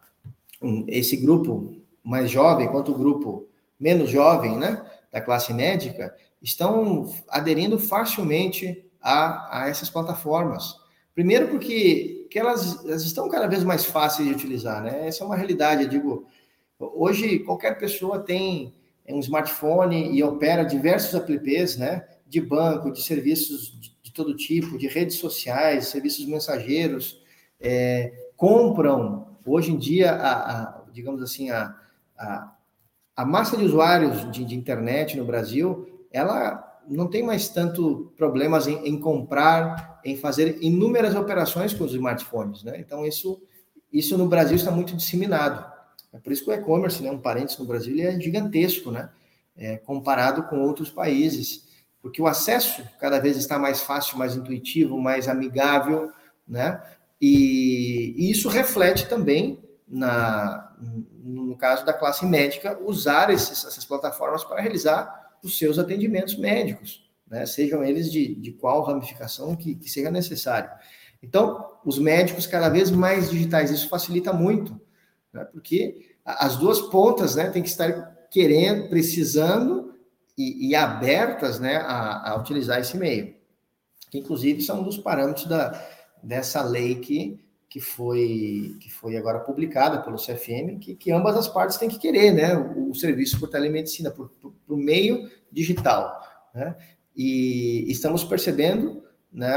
um, 0.61 0.85
esse 0.87 1.17
grupo 1.17 1.75
mais 2.03 2.31
jovem 2.31 2.67
quanto 2.69 2.91
o 2.91 2.97
grupo 2.97 3.47
menos 3.79 4.09
jovem, 4.09 4.57
né, 4.57 4.85
da 5.11 5.21
classe 5.21 5.53
médica, 5.53 6.15
estão 6.41 7.13
aderindo 7.29 7.77
facilmente 7.77 8.85
a, 9.01 9.63
a 9.63 9.69
essas 9.69 9.89
plataformas. 9.89 10.75
Primeiro 11.13 11.47
porque 11.47 12.27
que 12.29 12.37
elas, 12.37 12.85
elas, 12.85 13.03
estão 13.03 13.29
cada 13.29 13.47
vez 13.47 13.63
mais 13.63 13.85
fáceis 13.85 14.27
de 14.27 14.33
utilizar, 14.33 14.83
né? 14.83 15.07
Essa 15.07 15.23
é 15.23 15.25
uma 15.25 15.35
realidade, 15.35 15.83
eu 15.83 15.89
digo, 15.89 16.27
hoje 16.79 17.39
qualquer 17.39 17.77
pessoa 17.77 18.19
tem 18.19 18.75
um 19.09 19.19
smartphone 19.19 20.15
e 20.15 20.21
opera 20.23 20.63
diversos 20.63 21.13
apps, 21.13 21.77
né? 21.77 22.05
De 22.27 22.41
banco, 22.41 22.91
de 22.91 23.01
serviços 23.01 23.96
todo 24.17 24.35
tipo, 24.35 24.77
de 24.77 24.87
redes 24.87 25.17
sociais, 25.17 25.87
serviços 25.87 26.25
mensageiros, 26.25 27.21
é, 27.59 28.29
compram 28.35 29.37
hoje 29.45 29.71
em 29.71 29.77
dia 29.77 30.11
a, 30.11 30.51
a 30.51 30.83
digamos 30.91 31.21
assim 31.21 31.49
a, 31.49 31.75
a, 32.17 32.53
a, 33.15 33.25
massa 33.25 33.55
de 33.55 33.63
usuários 33.63 34.29
de, 34.31 34.43
de 34.43 34.55
internet 34.55 35.15
no 35.15 35.23
Brasil, 35.23 36.05
ela 36.11 36.81
não 36.89 37.07
tem 37.07 37.23
mais 37.23 37.47
tanto 37.47 38.11
problemas 38.17 38.67
em, 38.67 38.87
em, 38.87 38.99
comprar, 38.99 40.01
em 40.03 40.17
fazer 40.17 40.57
inúmeras 40.61 41.15
operações 41.15 41.73
com 41.73 41.83
os 41.83 41.93
smartphones, 41.93 42.63
né? 42.63 42.79
Então 42.79 43.05
isso 43.05 43.41
isso 43.91 44.17
no 44.17 44.27
Brasil 44.27 44.55
está 44.55 44.69
muito 44.69 44.95
disseminado. 44.95 45.65
É 46.11 46.19
por 46.19 46.31
isso 46.31 46.43
que 46.43 46.49
o 46.49 46.53
e-commerce, 46.53 47.01
né, 47.01 47.11
um 47.11 47.19
parênteses 47.19 47.57
no 47.57 47.65
Brasil, 47.65 47.93
ele 47.93 48.01
é 48.01 48.19
gigantesco, 48.19 48.91
né? 48.91 49.09
É, 49.55 49.77
comparado 49.77 50.43
com 50.43 50.61
outros 50.61 50.89
países, 50.89 51.66
porque 52.01 52.21
o 52.21 52.27
acesso 52.27 52.83
cada 52.99 53.19
vez 53.19 53.37
está 53.37 53.57
mais 53.59 53.81
fácil, 53.81 54.17
mais 54.17 54.35
intuitivo, 54.35 54.99
mais 54.99 55.27
amigável, 55.27 56.11
né? 56.47 56.81
E, 57.19 58.13
e 58.17 58.31
isso 58.31 58.47
reflete 58.47 59.07
também 59.07 59.59
na, 59.87 60.75
no 61.23 61.55
caso 61.55 61.85
da 61.85 61.93
classe 61.93 62.25
médica, 62.25 62.77
usar 62.83 63.29
esses, 63.29 63.63
essas 63.63 63.85
plataformas 63.85 64.43
para 64.43 64.61
realizar 64.61 65.37
os 65.41 65.57
seus 65.57 65.79
atendimentos 65.79 66.37
médicos, 66.37 67.09
né? 67.27 67.45
sejam 67.45 67.83
eles 67.83 68.11
de, 68.11 68.35
de 68.35 68.51
qual 68.51 68.83
ramificação 68.83 69.55
que, 69.55 69.75
que 69.75 69.89
seja 69.89 70.11
necessário. 70.11 70.69
Então, 71.23 71.77
os 71.85 71.97
médicos 71.97 72.45
cada 72.45 72.69
vez 72.69 72.91
mais 72.91 73.29
digitais, 73.29 73.71
isso 73.71 73.87
facilita 73.87 74.33
muito, 74.33 74.79
né? 75.31 75.45
porque 75.45 76.15
as 76.25 76.57
duas 76.57 76.81
pontas 76.81 77.35
né, 77.35 77.49
têm 77.49 77.63
que 77.63 77.69
estar 77.69 78.15
querendo, 78.29 78.89
precisando 78.89 79.76
e, 80.37 80.69
e 80.69 80.75
abertas 80.75 81.59
né, 81.59 81.77
a, 81.77 82.31
a, 82.31 82.35
utilizar 82.37 82.79
esse 82.79 82.95
meio, 82.95 83.35
que 84.11 84.19
inclusive 84.19 84.61
são 84.61 84.81
um 84.81 84.83
dos 84.83 84.97
parâmetros 84.97 85.45
da, 85.47 85.71
dessa 86.21 86.61
lei 86.61 86.95
que 86.99 87.43
que 87.69 87.81
foi, 87.81 88.77
que 88.79 88.89
foi 88.89 89.17
agora 89.17 89.39
publicada 89.39 90.01
pelo 90.01 90.17
CFM, 90.17 90.79
que, 90.79 90.95
que 90.95 91.11
ambas 91.11 91.35
as 91.35 91.47
partes 91.47 91.77
têm 91.77 91.89
que 91.89 91.99
querer, 91.99 92.31
né, 92.31 92.55
o, 92.57 92.91
o 92.91 92.95
serviço 92.95 93.39
por 93.39 93.49
telemedicina, 93.49 94.09
por, 94.09 94.29
por, 94.29 94.53
por 94.65 94.77
meio 94.77 95.29
digital, 95.51 96.17
né, 96.53 96.75
e 97.15 97.85
estamos 97.89 98.23
percebendo, 98.23 99.03
né, 99.31 99.51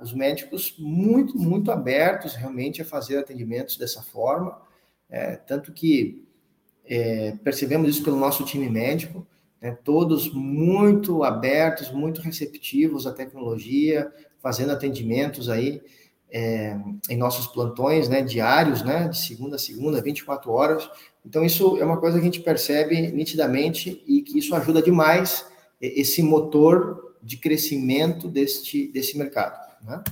os 0.00 0.14
médicos 0.14 0.74
muito, 0.78 1.36
muito 1.36 1.70
abertos 1.70 2.34
realmente 2.34 2.80
a 2.80 2.84
fazer 2.84 3.18
atendimentos 3.18 3.76
dessa 3.76 4.02
forma, 4.02 4.60
é, 5.08 5.36
tanto 5.36 5.72
que 5.72 6.26
é, 6.84 7.36
percebemos 7.44 7.90
isso 7.90 8.02
pelo 8.02 8.16
nosso 8.16 8.44
time 8.44 8.70
médico, 8.70 9.26
né, 9.60 9.76
todos 9.84 10.32
muito 10.32 11.22
abertos, 11.22 11.90
muito 11.90 12.20
receptivos 12.20 13.06
à 13.06 13.12
tecnologia, 13.12 14.10
fazendo 14.38 14.72
atendimentos 14.72 15.48
aí, 15.48 15.82
é, 16.32 16.78
em 17.08 17.16
nossos 17.16 17.46
plantões 17.48 18.08
né, 18.08 18.22
diários, 18.22 18.82
né, 18.82 19.08
de 19.08 19.18
segunda 19.18 19.56
a 19.56 19.58
segunda, 19.58 20.00
24 20.00 20.50
horas. 20.50 20.88
Então, 21.26 21.44
isso 21.44 21.76
é 21.78 21.84
uma 21.84 21.98
coisa 21.98 22.16
que 22.16 22.22
a 22.22 22.24
gente 22.24 22.40
percebe 22.40 23.10
nitidamente 23.10 24.02
e 24.06 24.22
que 24.22 24.38
isso 24.38 24.54
ajuda 24.54 24.80
demais 24.80 25.44
esse 25.80 26.22
motor 26.22 27.16
de 27.22 27.36
crescimento 27.36 28.28
deste, 28.28 28.88
desse 28.88 29.18
mercado. 29.18 29.58
Né? 29.82 30.02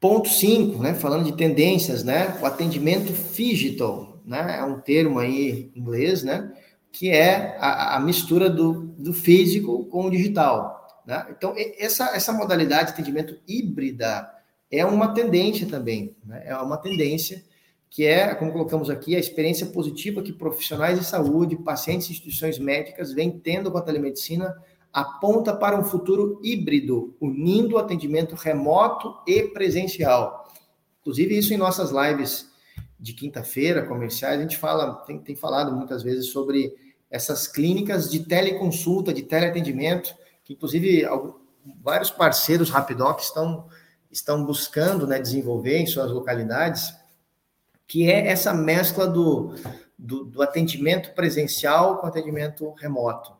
Ponto 0.00 0.28
5, 0.28 0.82
né, 0.82 0.94
falando 0.94 1.24
de 1.24 1.36
tendências, 1.36 2.02
né, 2.02 2.38
o 2.40 2.46
atendimento 2.46 3.12
digital, 3.34 4.20
né, 4.24 4.56
é 4.58 4.64
um 4.64 4.80
termo 4.80 5.18
aí 5.18 5.70
em 5.74 5.80
inglês, 5.80 6.22
né, 6.22 6.50
que 6.92 7.10
é 7.10 7.56
a, 7.58 7.96
a 7.96 8.00
mistura 8.00 8.50
do, 8.50 8.86
do 8.98 9.12
físico 9.12 9.84
com 9.86 10.06
o 10.06 10.10
digital. 10.10 10.88
Né? 11.06 11.26
Então, 11.30 11.54
essa, 11.78 12.14
essa 12.14 12.32
modalidade 12.32 12.86
de 12.86 12.92
atendimento 12.92 13.38
híbrida, 13.46 14.30
é 14.70 14.84
uma 14.84 15.12
tendência 15.12 15.66
também, 15.66 16.16
né? 16.24 16.42
é 16.46 16.56
uma 16.56 16.76
tendência 16.76 17.42
que 17.88 18.06
é, 18.06 18.32
como 18.36 18.52
colocamos 18.52 18.88
aqui, 18.88 19.16
a 19.16 19.18
experiência 19.18 19.66
positiva 19.66 20.22
que 20.22 20.32
profissionais 20.32 20.96
de 20.96 21.04
saúde, 21.04 21.56
pacientes 21.56 22.08
e 22.08 22.12
instituições 22.12 22.56
médicas 22.56 23.12
vêm 23.12 23.32
tendo 23.32 23.70
com 23.70 23.78
a 23.78 23.82
telemedicina 23.82 24.56
aponta 24.92 25.54
para 25.54 25.78
um 25.78 25.84
futuro 25.84 26.40
híbrido, 26.42 27.16
unindo 27.20 27.78
atendimento 27.78 28.36
remoto 28.36 29.16
e 29.26 29.42
presencial. 29.42 30.48
Inclusive, 31.00 31.36
isso 31.36 31.52
em 31.52 31.56
nossas 31.56 31.90
lives 31.90 32.49
de 33.00 33.14
quinta-feira, 33.14 33.86
comerciais, 33.86 34.38
a 34.38 34.42
gente 34.42 34.58
fala, 34.58 34.96
tem, 35.06 35.18
tem 35.18 35.34
falado 35.34 35.72
muitas 35.72 36.02
vezes 36.02 36.26
sobre 36.26 36.74
essas 37.10 37.48
clínicas 37.48 38.10
de 38.10 38.20
teleconsulta, 38.20 39.12
de 39.12 39.22
teleatendimento, 39.22 40.14
que 40.44 40.52
inclusive 40.52 41.04
vários 41.82 42.10
parceiros 42.10 42.70
Rapidoc 42.70 43.20
estão 43.20 43.66
estão 44.10 44.44
buscando 44.44 45.06
né, 45.06 45.20
desenvolver 45.20 45.78
em 45.78 45.86
suas 45.86 46.10
localidades, 46.10 46.92
que 47.86 48.10
é 48.10 48.26
essa 48.26 48.52
mescla 48.52 49.06
do, 49.06 49.54
do, 49.96 50.24
do 50.24 50.42
atendimento 50.42 51.14
presencial 51.14 51.98
com 51.98 52.06
atendimento 52.06 52.72
remoto, 52.74 53.32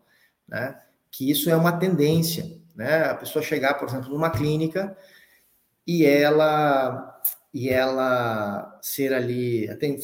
né? 0.47 0.81
Que 1.11 1.29
isso 1.29 1.51
é 1.51 1.57
uma 1.57 1.73
tendência, 1.73 2.57
né? 2.75 3.05
A 3.05 3.15
pessoa 3.15 3.43
chegar, 3.43 3.75
por 3.75 3.89
exemplo, 3.89 4.11
numa 4.11 4.31
clínica 4.31 4.97
e 5.87 6.05
ela 6.05 7.10
e 7.53 7.69
ela 7.69 8.79
ser 8.81 9.13
ali 9.13 9.69
tem, 9.77 9.99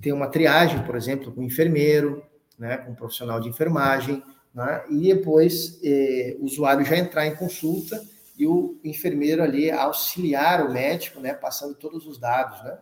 tem 0.00 0.12
uma 0.12 0.28
triagem, 0.28 0.82
por 0.84 0.96
exemplo, 0.96 1.32
com 1.32 1.40
um 1.40 1.44
enfermeiro, 1.44 2.24
né, 2.58 2.76
com 2.78 2.92
um 2.92 2.94
profissional 2.94 3.40
de 3.40 3.48
enfermagem, 3.48 4.22
né, 4.54 4.84
e 4.88 5.14
depois 5.14 5.80
eh, 5.82 6.36
o 6.38 6.44
usuário 6.44 6.84
já 6.84 6.96
entrar 6.96 7.26
em 7.26 7.34
consulta 7.34 8.00
e 8.38 8.46
o 8.46 8.78
enfermeiro 8.84 9.42
ali 9.42 9.70
auxiliar 9.70 10.64
o 10.64 10.72
médico, 10.72 11.20
né, 11.20 11.34
passando 11.34 11.74
todos 11.74 12.06
os 12.06 12.18
dados, 12.18 12.62
né? 12.62 12.78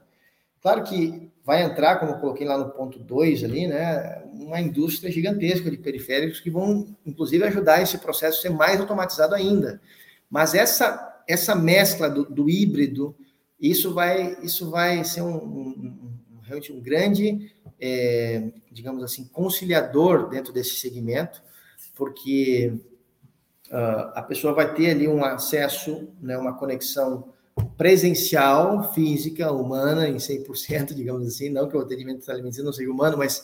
Claro 0.61 0.85
que 0.85 1.29
vai 1.45 1.63
entrar, 1.65 1.97
como 1.97 2.13
eu 2.13 2.19
coloquei 2.19 2.47
lá 2.47 2.57
no 2.57 2.71
ponto 2.71 2.99
2 2.99 3.43
ali, 3.43 3.67
né, 3.67 4.23
uma 4.33 4.61
indústria 4.61 5.11
gigantesca 5.11 5.69
de 5.71 5.77
periféricos 5.77 6.39
que 6.39 6.51
vão, 6.51 6.97
inclusive, 7.05 7.43
ajudar 7.45 7.83
esse 7.83 7.99
processo 7.99 8.39
a 8.39 8.43
ser 8.43 8.51
mais 8.51 8.81
automatizado 8.81 9.35
ainda. 9.35 9.81
Mas 10.31 10.55
essa 10.55 11.11
essa 11.27 11.55
mescla 11.55 12.09
do, 12.09 12.25
do 12.25 12.49
híbrido, 12.49 13.15
isso 13.63 13.95
vai 13.95 14.37
isso 14.43 14.71
vai 14.71 15.05
ser 15.05 15.23
um, 15.23 15.37
um, 15.37 16.13
um, 16.51 16.75
um 16.75 16.81
grande, 16.81 17.51
é, 17.81 18.51
digamos 18.71 19.03
assim, 19.03 19.25
conciliador 19.25 20.29
dentro 20.29 20.53
desse 20.53 20.77
segmento, 20.77 21.43
porque 21.95 22.75
Uh, 23.73 24.13
a 24.15 24.21
pessoa 24.21 24.53
vai 24.53 24.75
ter 24.75 24.91
ali 24.91 25.09
um 25.09 25.25
acesso, 25.25 26.07
né, 26.21 26.37
uma 26.37 26.53
conexão 26.53 27.33
presencial, 27.79 28.93
física, 28.93 29.51
humana, 29.51 30.07
em 30.07 30.17
100%, 30.17 30.93
digamos 30.95 31.27
assim, 31.27 31.49
não 31.49 31.67
que 31.67 31.75
o 31.75 31.81
atendimento 31.81 32.27
telemedicina 32.27 32.67
não 32.67 32.73
seja 32.73 32.91
humano, 32.91 33.17
mas 33.17 33.43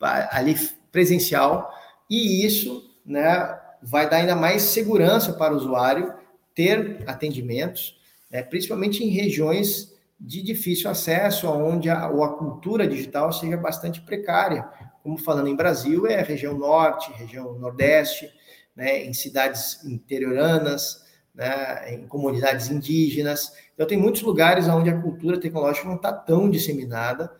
ali 0.00 0.56
presencial, 0.90 1.72
e 2.10 2.44
isso 2.44 2.90
né, 3.06 3.56
vai 3.80 4.10
dar 4.10 4.16
ainda 4.16 4.34
mais 4.34 4.62
segurança 4.62 5.32
para 5.32 5.54
o 5.54 5.56
usuário 5.56 6.12
ter 6.56 7.04
atendimentos, 7.06 7.97
né, 8.30 8.42
principalmente 8.42 9.02
em 9.02 9.08
regiões 9.08 9.96
de 10.20 10.42
difícil 10.42 10.90
acesso, 10.90 11.48
onde 11.48 11.88
a, 11.88 12.06
a 12.06 12.28
cultura 12.28 12.86
digital 12.86 13.32
seja 13.32 13.56
bastante 13.56 14.00
precária, 14.00 14.68
como 15.02 15.16
falando 15.16 15.48
em 15.48 15.56
Brasil, 15.56 16.06
é 16.06 16.20
região 16.22 16.58
norte, 16.58 17.12
região 17.12 17.58
nordeste, 17.58 18.30
né, 18.74 19.04
em 19.04 19.12
cidades 19.12 19.84
interioranas, 19.84 21.04
né, 21.34 21.94
em 21.94 22.06
comunidades 22.06 22.68
indígenas. 22.68 23.52
Então, 23.74 23.86
tem 23.86 23.96
muitos 23.96 24.22
lugares 24.22 24.66
onde 24.68 24.90
a 24.90 25.00
cultura 25.00 25.38
tecnológica 25.38 25.86
não 25.86 25.96
está 25.96 26.12
tão 26.12 26.50
disseminada 26.50 27.32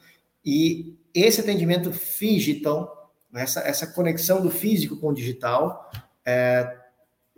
e 0.45 0.97
esse 1.13 1.41
atendimento 1.41 1.91
digital, 1.91 3.13
essa, 3.35 3.61
essa 3.61 3.87
conexão 3.89 4.41
do 4.41 4.51
físico 4.51 4.97
com 4.97 5.09
o 5.09 5.15
digital, 5.15 5.91
é, 6.25 6.77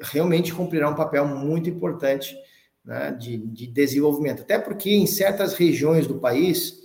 realmente 0.00 0.52
cumprirá 0.52 0.88
um 0.88 0.94
papel 0.94 1.26
muito 1.26 1.68
importante 1.68 2.36
né, 2.84 3.12
de, 3.12 3.36
de, 3.38 3.66
desenvolvimento. 3.66 4.42
Até 4.42 4.58
porque 4.58 4.90
em 4.90 5.06
certas 5.06 5.54
regiões 5.54 6.06
do 6.06 6.18
país, 6.18 6.78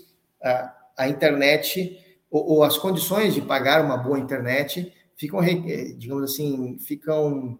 a, 0.44 0.76
a 0.98 1.10
internet 1.10 2.00
ou, 2.30 2.58
ou, 2.58 2.64
as 2.64 2.78
condições 2.78 3.34
de 3.34 3.42
pagar 3.42 3.84
uma 3.84 3.98
boa 3.98 4.20
internet 4.20 4.94
ficam, 5.16 5.42
eh, 5.42 5.94
digamos 5.98 6.24
assim, 6.24 6.78
ficam 6.80 7.58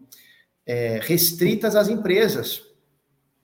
é, 0.66 1.00
restritas 1.02 1.74
às 1.74 1.88
empresas. 1.88 2.62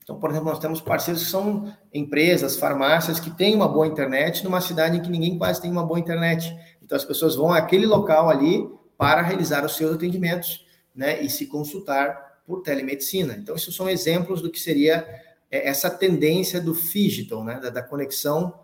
Então, 0.02 0.18
por 0.18 0.30
exemplo, 0.30 0.48
nós 0.48 0.58
temos 0.58 0.80
parceiros 0.80 1.22
que 1.22 1.30
são 1.30 1.72
empresas, 1.94 2.56
farmácias 2.56 3.20
que 3.20 3.30
têm 3.30 3.54
uma 3.54 3.68
boa 3.68 3.86
internet 3.86 4.42
numa 4.42 4.60
cidade 4.60 4.96
em 4.96 5.00
que 5.00 5.10
ninguém 5.10 5.38
quase 5.38 5.62
tem 5.62 5.70
uma 5.70 5.86
boa 5.86 5.98
internet. 5.98 6.54
Então, 6.82 6.96
as 6.96 7.04
pessoas 7.04 7.36
vão 7.36 7.52
àquele 7.52 7.86
local 7.86 8.28
ali 8.28 8.68
para 8.98 9.22
realizar 9.22 9.64
os 9.64 9.76
seus 9.76 9.94
atendimentos 9.94 10.66
né, 10.94 11.22
e 11.22 11.30
se 11.30 11.46
consultar 11.46 12.31
por 12.52 12.60
telemedicina. 12.60 13.34
Então, 13.34 13.56
esses 13.56 13.74
são 13.74 13.88
exemplos 13.88 14.42
do 14.42 14.50
que 14.50 14.60
seria 14.60 15.08
é, 15.50 15.66
essa 15.66 15.88
tendência 15.88 16.60
do 16.60 16.74
digital, 16.74 17.42
né, 17.42 17.58
da, 17.58 17.70
da 17.70 17.82
conexão 17.82 18.60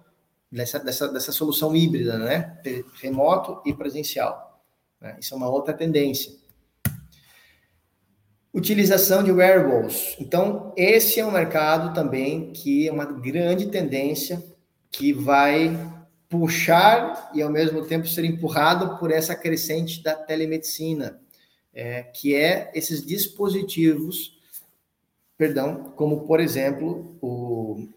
dessa, 0.53 0.79
dessa, 0.79 1.09
dessa 1.09 1.33
solução 1.33 1.74
híbrida, 1.74 2.18
né, 2.18 2.61
remoto 3.01 3.62
e 3.64 3.72
presencial. 3.72 4.62
Né? 5.01 5.16
Isso 5.18 5.33
é 5.33 5.37
uma 5.38 5.48
outra 5.48 5.72
tendência. 5.72 6.35
Utilização 8.53 9.24
de 9.24 9.33
wearables. 9.33 10.14
Então, 10.20 10.74
esse 10.77 11.18
é 11.18 11.24
um 11.24 11.31
mercado 11.31 11.94
também 11.94 12.53
que 12.53 12.88
é 12.88 12.92
uma 12.92 13.07
grande 13.07 13.68
tendência 13.68 14.44
que 14.90 15.14
vai 15.14 15.74
puxar 16.29 17.31
e 17.33 17.40
ao 17.40 17.51
mesmo 17.51 17.87
tempo 17.87 18.07
ser 18.07 18.27
empurrado 18.27 18.98
por 18.98 19.11
essa 19.11 19.35
crescente 19.35 20.03
da 20.03 20.14
telemedicina 20.14 21.18
é, 21.78 22.02
que 22.02 22.34
é 22.34 22.72
esses 22.74 23.06
dispositivos, 23.06 24.36
perdão, 25.36 25.92
como 25.94 26.26
por 26.26 26.40
exemplo 26.40 27.16
o, 27.22 27.88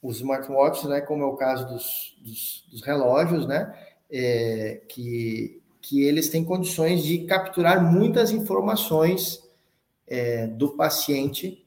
os 0.00 0.18
smartwatches, 0.18 0.84
né, 0.84 1.00
como 1.00 1.24
é 1.24 1.26
o 1.26 1.34
caso 1.34 1.66
dos, 1.66 2.16
dos, 2.20 2.64
dos 2.70 2.82
relógios, 2.82 3.44
né, 3.44 3.76
é, 4.08 4.82
que, 4.88 5.60
que 5.82 6.04
eles 6.04 6.28
têm 6.28 6.44
condições 6.44 7.02
de 7.02 7.24
capturar 7.24 7.82
muitas 7.82 8.30
informações 8.30 9.42
é, 10.06 10.46
do 10.46 10.76
paciente 10.76 11.66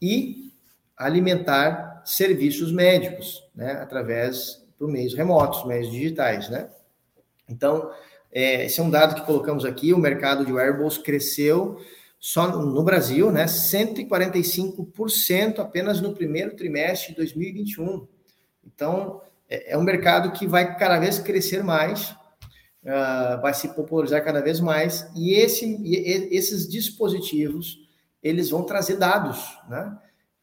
e 0.00 0.50
alimentar 0.96 2.02
serviços 2.06 2.72
médicos, 2.72 3.46
né, 3.54 3.72
através 3.72 4.64
por 4.78 4.88
meios 4.88 5.12
remotos, 5.12 5.66
meios 5.66 5.90
digitais, 5.90 6.48
né. 6.48 6.70
Então, 7.46 7.92
é, 8.32 8.64
esse 8.64 8.80
é 8.80 8.82
um 8.82 8.90
dado 8.90 9.14
que 9.14 9.26
colocamos 9.26 9.64
aqui, 9.64 9.92
o 9.92 9.98
mercado 9.98 10.44
de 10.46 10.52
wearables 10.52 10.98
cresceu 10.98 11.80
só 12.18 12.56
no 12.56 12.82
Brasil, 12.82 13.30
né, 13.32 13.46
145% 13.46 15.58
apenas 15.58 16.00
no 16.00 16.14
primeiro 16.14 16.56
trimestre 16.56 17.10
de 17.10 17.16
2021. 17.16 18.06
Então, 18.64 19.20
é, 19.50 19.72
é 19.72 19.78
um 19.78 19.82
mercado 19.82 20.32
que 20.32 20.46
vai 20.46 20.76
cada 20.76 20.98
vez 20.98 21.18
crescer 21.18 21.62
mais, 21.64 22.10
uh, 22.84 23.40
vai 23.42 23.52
se 23.52 23.68
popularizar 23.74 24.24
cada 24.24 24.40
vez 24.40 24.60
mais, 24.60 25.10
e, 25.16 25.34
esse, 25.34 25.66
e 25.82 25.96
esses 26.34 26.68
dispositivos, 26.68 27.82
eles 28.22 28.50
vão 28.50 28.62
trazer 28.62 28.96
dados, 28.96 29.58
né? 29.68 29.98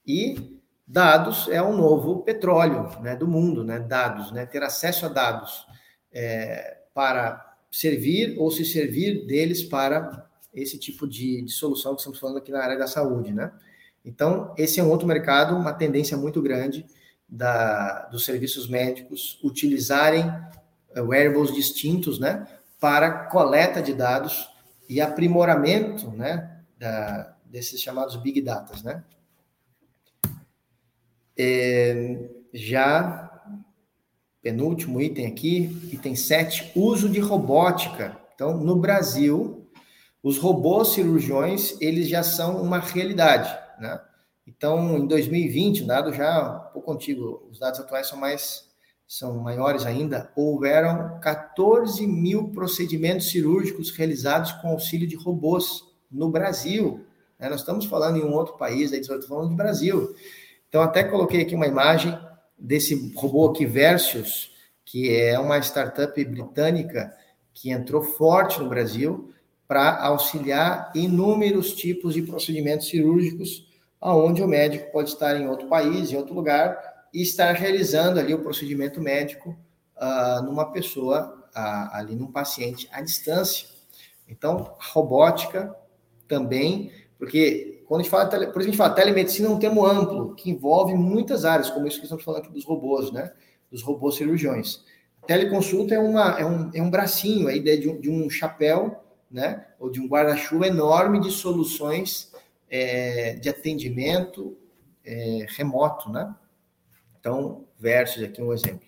E 0.05 0.59
dados 0.85 1.47
é 1.47 1.61
o 1.61 1.71
novo 1.71 2.23
petróleo 2.23 2.89
né, 3.01 3.15
do 3.15 3.27
mundo, 3.27 3.63
né? 3.63 3.79
Dados, 3.79 4.33
né? 4.33 4.45
Ter 4.45 4.61
acesso 4.63 5.05
a 5.05 5.09
dados 5.09 5.65
é, 6.11 6.79
para 6.93 7.48
servir 7.71 8.35
ou 8.37 8.49
se 8.49 8.65
servir 8.65 9.25
deles 9.25 9.63
para 9.63 10.27
esse 10.53 10.77
tipo 10.77 11.07
de, 11.07 11.41
de 11.43 11.51
solução 11.51 11.93
que 11.93 12.01
estamos 12.01 12.19
falando 12.19 12.37
aqui 12.37 12.51
na 12.51 12.63
área 12.63 12.77
da 12.77 12.87
saúde, 12.87 13.31
né? 13.31 13.51
Então, 14.03 14.53
esse 14.57 14.79
é 14.79 14.83
um 14.83 14.89
outro 14.89 15.07
mercado, 15.07 15.55
uma 15.55 15.73
tendência 15.73 16.17
muito 16.17 16.41
grande 16.41 16.85
da, 17.27 18.07
dos 18.07 18.25
serviços 18.25 18.67
médicos 18.67 19.39
utilizarem 19.43 20.25
eh, 20.95 21.01
wearables 21.01 21.53
distintos, 21.53 22.19
né, 22.19 22.47
para 22.79 23.25
coleta 23.25 23.81
de 23.81 23.93
dados 23.93 24.49
e 24.87 24.99
aprimoramento, 24.99 26.09
né, 26.11 26.63
da, 26.77 27.35
desses 27.45 27.79
chamados 27.79 28.15
big 28.15 28.41
data, 28.41 28.73
né? 28.83 29.03
É, 31.37 32.29
já 32.53 33.28
penúltimo 34.41 35.01
item 35.01 35.25
aqui, 35.25 35.89
item 35.91 36.15
7, 36.15 36.71
uso 36.75 37.09
de 37.09 37.19
robótica. 37.19 38.17
Então, 38.33 38.57
no 38.57 38.75
Brasil, 38.75 39.69
os 40.23 40.37
robôs 40.37 40.89
cirurgiões, 40.89 41.75
eles 41.81 42.07
já 42.07 42.23
são 42.23 42.61
uma 42.61 42.79
realidade, 42.79 43.49
né? 43.79 43.99
Então, 44.47 44.97
em 44.97 45.05
2020, 45.05 45.83
dado 45.83 46.11
já 46.11 46.67
um 46.69 46.73
pouco 46.73 46.91
antigo, 46.91 47.47
os 47.51 47.59
dados 47.59 47.79
atuais 47.79 48.07
são 48.07 48.17
mais 48.17 48.67
são 49.09 49.39
maiores 49.39 49.87
ainda, 49.87 50.31
houveram 50.35 51.19
14 51.19 52.05
mil 52.05 52.49
procedimentos 52.49 53.31
cirúrgicos 53.31 53.89
realizados 53.89 54.51
com 54.51 54.67
auxílio 54.67 55.07
de 55.07 55.15
robôs 55.15 55.83
no 56.11 56.29
Brasil. 56.29 57.03
Né? 57.39 57.49
Nós 57.49 57.61
estamos 57.61 57.85
falando 57.85 58.17
em 58.17 58.23
um 58.23 58.31
outro 58.31 58.55
país, 58.55 58.93
aí 58.93 58.99
estamos 58.99 59.25
falando 59.25 59.49
de 59.49 59.55
Brasil. 59.55 60.13
Então, 60.67 60.83
até 60.83 61.03
coloquei 61.03 61.41
aqui 61.41 61.55
uma 61.55 61.65
imagem 61.65 62.15
desse 62.59 63.13
robô 63.15 63.49
aqui, 63.49 63.65
Versus, 63.65 64.51
que 64.83 65.15
é 65.15 65.39
uma 65.39 65.59
startup 65.59 66.23
britânica 66.25 67.15
que 67.53 67.71
entrou 67.71 68.01
forte 68.01 68.59
no 68.59 68.69
Brasil 68.69 69.31
para 69.67 70.03
auxiliar 70.03 70.91
inúmeros 70.95 71.73
tipos 71.73 72.15
de 72.15 72.23
procedimentos 72.23 72.87
cirúrgicos, 72.87 73.67
aonde 74.01 74.41
o 74.41 74.47
médico 74.47 74.91
pode 74.91 75.09
estar 75.09 75.39
em 75.39 75.47
outro 75.47 75.67
país, 75.67 76.11
em 76.11 76.15
outro 76.15 76.33
lugar, 76.33 77.07
e 77.13 77.21
estar 77.21 77.53
realizando 77.53 78.19
ali 78.19 78.33
o 78.33 78.41
procedimento 78.41 78.99
médico 78.99 79.57
uh, 79.95 80.41
numa 80.43 80.71
pessoa, 80.71 81.45
uh, 81.55 81.93
ali 81.95 82.15
num 82.15 82.31
paciente 82.31 82.89
à 82.91 83.01
distância. 83.01 83.67
Então, 84.27 84.75
robótica 84.91 85.75
também, 86.27 86.91
porque 87.19 87.83
quando 87.85 87.99
a 87.99 88.03
gente 88.03 88.11
fala, 88.11 88.27
por 88.27 88.37
isso 88.39 88.59
a 88.59 88.63
gente 88.63 88.77
fala 88.77 88.93
telemedicina 88.93 89.49
é 89.49 89.51
um 89.51 89.59
termo 89.59 89.85
amplo, 89.85 90.33
que 90.35 90.49
envolve 90.49 90.95
muitas 90.95 91.43
áreas, 91.43 91.69
como 91.69 91.85
isso 91.85 91.97
que 91.97 92.05
estamos 92.05 92.23
falando 92.23 92.43
aqui 92.43 92.53
dos 92.53 92.63
robôs, 92.63 93.11
né? 93.11 93.33
Dos 93.69 93.83
robôs 93.83 94.15
cirurgiões. 94.15 94.85
teleconsulta 95.27 95.93
é, 95.93 95.99
uma, 95.99 96.39
é, 96.39 96.45
um, 96.45 96.71
é 96.73 96.81
um 96.81 96.89
bracinho, 96.89 97.49
a 97.49 97.53
ideia 97.53 97.77
de 97.77 97.89
um, 97.89 97.99
de 97.99 98.09
um 98.09 98.29
chapéu, 98.29 99.03
né? 99.29 99.65
Ou 99.77 99.91
de 99.91 99.99
um 99.99 100.07
guarda-chuva 100.07 100.67
enorme 100.67 101.19
de 101.19 101.29
soluções 101.29 102.31
é, 102.69 103.33
de 103.33 103.49
atendimento 103.49 104.57
é, 105.03 105.45
remoto, 105.49 106.09
né? 106.09 106.33
Então, 107.19 107.65
versus 107.77 108.23
aqui 108.23 108.41
um 108.41 108.53
exemplo. 108.53 108.87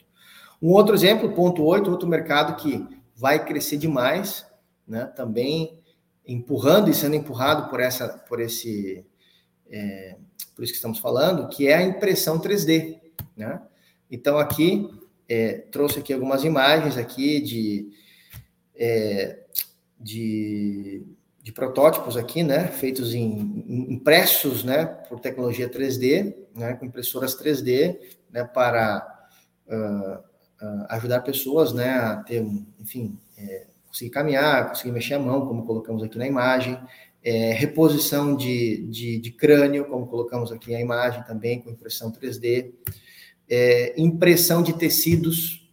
Um 0.62 0.70
outro 0.70 0.96
exemplo, 0.96 1.34
ponto 1.34 1.66
8, 1.66 1.92
outro 1.92 2.08
mercado 2.08 2.56
que 2.56 2.88
vai 3.14 3.44
crescer 3.44 3.76
demais, 3.76 4.46
né? 4.88 5.06
Também 5.06 5.81
empurrando 6.28 6.90
e 6.90 6.94
sendo 6.94 7.16
empurrado 7.16 7.70
por 7.70 7.80
essa, 7.80 8.08
por 8.08 8.40
esse, 8.40 9.06
é, 9.70 10.18
por 10.56 10.64
isso 10.64 10.74
que 10.74 10.78
estamos 10.78 11.00
falando, 11.00 11.48
que 11.50 11.68
é 11.68 11.76
a 11.76 11.84
impressão 11.84 12.40
3D, 12.40 13.00
né? 13.36 13.62
Então 14.10 14.38
aqui 14.38 14.90
é, 15.28 15.54
trouxe 15.72 16.00
aqui 16.00 16.14
algumas 16.14 16.44
imagens 16.44 16.98
aqui 16.98 17.40
de, 17.40 17.90
é, 18.76 19.46
de, 19.98 21.06
de, 21.42 21.52
protótipos 21.54 22.18
aqui, 22.18 22.44
né? 22.44 22.68
Feitos 22.68 23.14
em, 23.14 23.66
impressos, 23.90 24.64
né? 24.64 24.86
Por 24.86 25.20
tecnologia 25.22 25.70
3D, 25.70 26.36
né? 26.54 26.74
Com 26.74 26.86
impressoras 26.86 27.34
3D, 27.42 27.98
né? 28.30 28.44
Para 28.44 29.30
uh, 29.68 30.18
uh, 30.66 30.86
ajudar 30.90 31.22
pessoas, 31.22 31.72
né? 31.72 31.92
A 31.94 32.18
ter, 32.18 32.46
enfim, 32.78 33.18
é, 33.38 33.68
conseguir 33.92 34.10
caminhar, 34.10 34.70
conseguir 34.70 34.92
mexer 34.92 35.16
a 35.16 35.20
mão, 35.20 35.46
como 35.46 35.66
colocamos 35.66 36.02
aqui 36.02 36.18
na 36.18 36.26
imagem, 36.26 36.80
é, 37.24 37.52
reposição 37.52 38.36
de, 38.36 38.88
de, 38.88 39.20
de, 39.20 39.32
crânio, 39.32 39.86
como 39.86 40.08
colocamos 40.08 40.52
aqui 40.52 40.72
na 40.72 40.80
imagem 40.80 41.22
também, 41.24 41.62
com 41.62 41.70
impressão 41.70 42.10
3D, 42.10 42.72
é, 43.50 43.94
impressão 43.98 44.64
de 44.64 44.74
tecidos, 44.74 45.70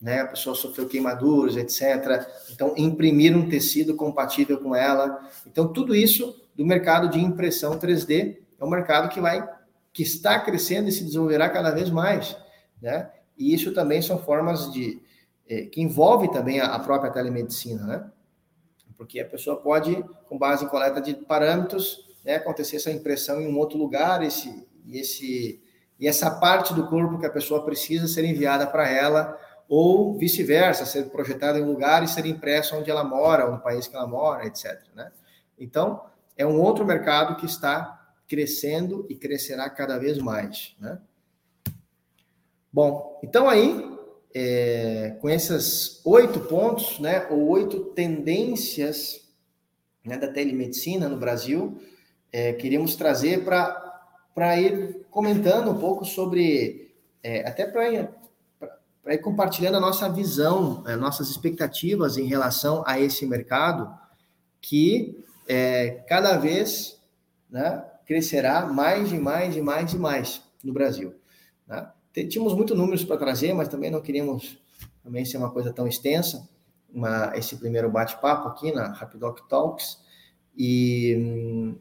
né, 0.00 0.20
a 0.20 0.26
pessoa 0.26 0.56
sofreu 0.56 0.88
queimaduras, 0.88 1.56
etc. 1.56 2.26
Então, 2.50 2.72
imprimir 2.76 3.36
um 3.36 3.48
tecido 3.48 3.94
compatível 3.94 4.58
com 4.58 4.74
ela. 4.74 5.20
Então, 5.46 5.70
tudo 5.70 5.94
isso 5.94 6.40
do 6.56 6.64
mercado 6.64 7.08
de 7.10 7.20
impressão 7.20 7.78
3D 7.78 8.38
é 8.58 8.64
um 8.64 8.70
mercado 8.70 9.08
que 9.08 9.20
vai, 9.20 9.46
que 9.92 10.02
está 10.02 10.40
crescendo 10.40 10.88
e 10.88 10.92
se 10.92 11.04
desenvolverá 11.04 11.48
cada 11.50 11.70
vez 11.70 11.90
mais, 11.90 12.36
né? 12.80 13.10
E 13.36 13.54
isso 13.54 13.72
também 13.72 14.02
são 14.02 14.18
formas 14.18 14.72
de, 14.72 15.00
é, 15.48 15.62
que 15.62 15.80
envolve 15.80 16.30
também 16.30 16.60
a, 16.60 16.74
a, 16.74 16.78
própria 16.78 17.10
telemedicina, 17.10 17.86
né? 17.86 18.10
Porque 18.96 19.20
a 19.20 19.24
pessoa 19.24 19.56
pode, 19.56 20.04
com 20.28 20.36
base 20.36 20.64
em 20.64 20.68
coleta 20.68 21.00
de 21.00 21.14
parâmetros, 21.14 22.06
né, 22.24 22.34
acontecer 22.34 22.76
essa 22.76 22.90
impressão 22.90 23.40
em 23.40 23.46
um 23.46 23.56
outro 23.56 23.78
lugar, 23.78 24.22
esse, 24.22 24.66
esse, 24.92 25.62
e 25.98 26.08
essa 26.08 26.30
parte 26.32 26.74
do 26.74 26.88
corpo 26.88 27.18
que 27.18 27.26
a 27.26 27.30
pessoa 27.30 27.64
precisa 27.64 28.08
ser 28.08 28.24
enviada 28.24 28.66
para 28.66 28.88
ela, 28.88 29.38
ou 29.68 30.18
vice-versa, 30.18 30.84
ser 30.84 31.10
projetada 31.10 31.58
em 31.58 31.62
um 31.62 31.70
lugar 31.70 32.02
e 32.02 32.08
ser 32.08 32.26
impresso 32.26 32.76
onde 32.76 32.90
ela 32.90 33.04
mora, 33.04 33.46
ou 33.46 33.52
no 33.52 33.60
país 33.60 33.86
que 33.86 33.94
ela 33.94 34.06
mora, 34.06 34.46
etc. 34.46 34.80
Né? 34.94 35.12
Então, 35.58 36.02
é 36.36 36.46
um 36.46 36.60
outro 36.60 36.84
mercado 36.84 37.36
que 37.36 37.46
está 37.46 38.12
crescendo 38.26 39.06
e 39.08 39.14
crescerá 39.14 39.68
cada 39.70 39.98
vez 39.98 40.18
mais, 40.18 40.76
né? 40.78 40.98
Bom, 42.70 43.18
então 43.24 43.48
aí, 43.48 43.97
é, 44.40 45.16
com 45.20 45.28
esses 45.28 46.00
oito 46.04 46.38
pontos, 46.38 47.00
né, 47.00 47.26
ou 47.28 47.48
oito 47.48 47.86
tendências 47.86 49.28
né, 50.04 50.16
da 50.16 50.28
telemedicina 50.28 51.08
no 51.08 51.16
Brasil, 51.16 51.82
é, 52.32 52.52
queríamos 52.52 52.94
trazer 52.94 53.44
para 53.44 54.60
ir 54.60 55.04
comentando 55.10 55.72
um 55.72 55.78
pouco 55.80 56.04
sobre, 56.04 56.94
é, 57.20 57.48
até 57.48 57.66
para 57.66 57.90
ir, 57.90 58.08
compartilhando 59.22 59.78
a 59.78 59.80
nossa 59.80 60.08
visão, 60.08 60.84
as 60.86 60.96
nossas 60.96 61.30
expectativas 61.30 62.16
em 62.16 62.26
relação 62.26 62.84
a 62.86 63.00
esse 63.00 63.26
mercado, 63.26 63.92
que 64.60 65.18
é, 65.48 66.04
cada 66.06 66.36
vez 66.36 67.00
né, 67.50 67.84
crescerá 68.06 68.66
mais 68.66 69.10
e 69.10 69.18
mais 69.18 69.56
e 69.56 69.60
mais 69.60 69.92
e 69.92 69.98
mais 69.98 70.42
no 70.62 70.72
Brasil. 70.72 71.12
Né? 71.66 71.90
Tínhamos 72.26 72.54
muitos 72.54 72.76
números 72.76 73.04
para 73.04 73.16
trazer, 73.16 73.52
mas 73.54 73.68
também 73.68 73.90
não 73.90 74.00
queríamos 74.00 74.58
também 75.02 75.24
ser 75.24 75.38
uma 75.38 75.50
coisa 75.50 75.72
tão 75.72 75.86
extensa, 75.86 76.48
uma, 76.92 77.32
esse 77.34 77.56
primeiro 77.56 77.90
bate-papo 77.90 78.48
aqui 78.48 78.72
na 78.72 78.88
Rapidoc 78.88 79.40
Talks. 79.48 79.98
E, 80.56 81.74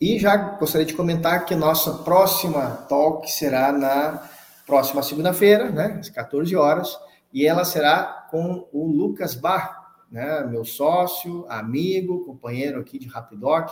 e 0.00 0.18
já 0.18 0.36
gostaria 0.36 0.86
de 0.86 0.94
comentar 0.94 1.44
que 1.46 1.54
nossa 1.54 1.98
próxima 2.02 2.66
talk 2.88 3.30
será 3.30 3.72
na 3.72 4.28
próxima 4.66 5.02
segunda-feira, 5.02 5.70
né, 5.70 5.96
às 6.00 6.10
14 6.10 6.54
horas, 6.54 6.98
e 7.32 7.46
ela 7.46 7.64
será 7.64 8.26
com 8.30 8.68
o 8.70 8.86
Lucas 8.86 9.34
Bar, 9.34 10.04
né, 10.10 10.44
meu 10.44 10.64
sócio, 10.64 11.46
amigo, 11.48 12.24
companheiro 12.24 12.80
aqui 12.80 12.98
de 12.98 13.08
Rapidoc, 13.08 13.70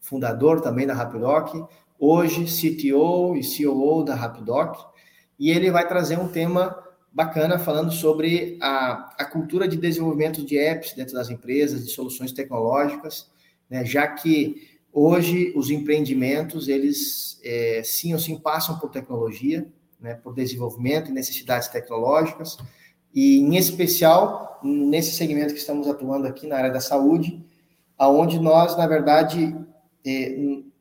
fundador 0.00 0.60
também 0.60 0.86
da 0.86 0.94
Rapidoc, 0.94 1.54
hoje 1.98 2.46
CTO 2.46 3.36
e 3.36 3.42
COO 3.42 4.02
da 4.02 4.16
Rapidoc, 4.16 4.91
e 5.38 5.50
ele 5.50 5.70
vai 5.70 5.86
trazer 5.86 6.18
um 6.18 6.28
tema 6.28 6.76
bacana 7.12 7.58
falando 7.58 7.92
sobre 7.92 8.58
a, 8.60 9.14
a 9.18 9.24
cultura 9.24 9.68
de 9.68 9.76
desenvolvimento 9.76 10.44
de 10.44 10.58
apps 10.58 10.94
dentro 10.94 11.14
das 11.14 11.28
empresas, 11.28 11.84
de 11.84 11.90
soluções 11.90 12.32
tecnológicas, 12.32 13.30
né, 13.68 13.84
já 13.84 14.06
que 14.06 14.78
hoje 14.92 15.52
os 15.54 15.70
empreendimentos, 15.70 16.68
eles 16.68 17.40
é, 17.44 17.82
sim 17.84 18.12
ou 18.12 18.18
sim 18.18 18.38
passam 18.38 18.78
por 18.78 18.90
tecnologia, 18.90 19.66
né, 20.00 20.14
por 20.14 20.34
desenvolvimento 20.34 21.10
e 21.10 21.14
necessidades 21.14 21.68
tecnológicas, 21.68 22.56
e 23.14 23.38
em 23.38 23.56
especial 23.56 24.60
nesse 24.62 25.12
segmento 25.12 25.52
que 25.52 25.60
estamos 25.60 25.86
atuando 25.88 26.26
aqui 26.26 26.46
na 26.46 26.56
área 26.56 26.70
da 26.70 26.80
saúde, 26.80 27.44
aonde 27.98 28.38
nós, 28.38 28.76
na 28.76 28.86
verdade, 28.86 29.54
é, 30.04 30.36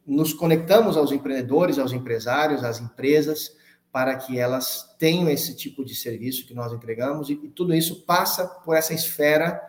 nos 0.06 0.34
conectamos 0.34 0.98
aos 0.98 1.12
empreendedores, 1.12 1.78
aos 1.78 1.92
empresários, 1.92 2.64
às 2.64 2.80
empresas, 2.80 3.56
para 3.92 4.16
que 4.16 4.40
elas 4.40 4.96
tenham 4.98 5.30
esse 5.30 5.56
tipo 5.56 5.84
de 5.84 5.96
serviço 5.96 6.48
que 6.48 6.54
nós 6.54 6.72
entregamos, 6.72 7.30
e, 7.30 7.34
e 7.34 7.50
tudo 7.50 7.74
isso 7.74 8.04
passa 8.04 8.48
por 8.48 8.76
essa 8.76 8.94
esfera 8.94 9.62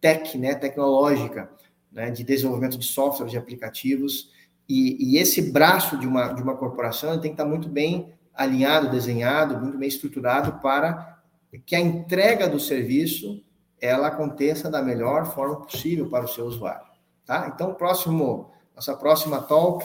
tech, 0.00 0.36
né, 0.36 0.54
tecnológica, 0.54 1.50
né, 1.90 2.10
de 2.10 2.22
desenvolvimento 2.22 2.78
de 2.78 2.86
software, 2.86 3.26
de 3.26 3.38
aplicativos, 3.38 4.30
e, 4.68 5.14
e, 5.14 5.18
esse 5.18 5.50
braço 5.50 5.98
de 5.98 6.06
uma, 6.06 6.28
de 6.28 6.40
uma 6.40 6.56
corporação 6.56 7.20
tem 7.20 7.32
que 7.32 7.34
estar 7.34 7.44
muito 7.44 7.68
bem 7.68 8.14
alinhado, 8.32 8.88
desenhado, 8.88 9.58
muito 9.58 9.76
bem 9.76 9.88
estruturado 9.88 10.60
para 10.60 11.20
que 11.66 11.74
a 11.74 11.80
entrega 11.80 12.48
do 12.48 12.60
serviço 12.60 13.44
ela 13.80 14.06
aconteça 14.06 14.70
da 14.70 14.80
melhor 14.80 15.34
forma 15.34 15.62
possível 15.62 16.08
para 16.08 16.24
o 16.24 16.28
seu 16.28 16.44
usuário, 16.44 16.86
tá? 17.26 17.50
Então, 17.52 17.74
próximo, 17.74 18.52
nossa 18.76 18.94
próxima 18.94 19.42
talk 19.42 19.84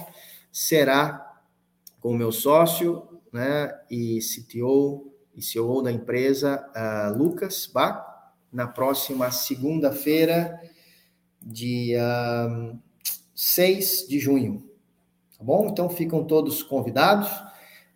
será 0.52 1.34
com 2.00 2.12
o 2.12 2.16
meu 2.16 2.32
sócio, 2.32 3.14
né, 3.36 3.69
e 3.91 4.19
CTO 4.19 5.12
e 5.36 5.41
CEO 5.41 5.82
da 5.82 5.91
empresa, 5.91 6.65
uh, 6.74 7.17
Lucas 7.17 7.65
Bach, 7.67 8.02
na 8.50 8.65
próxima 8.65 9.30
segunda-feira, 9.30 10.58
dia 11.41 12.48
6 13.36 14.08
de 14.08 14.19
junho. 14.19 14.63
Tá 15.38 15.43
bom? 15.43 15.67
Então 15.67 15.89
ficam 15.89 16.24
todos 16.24 16.63
convidados. 16.63 17.30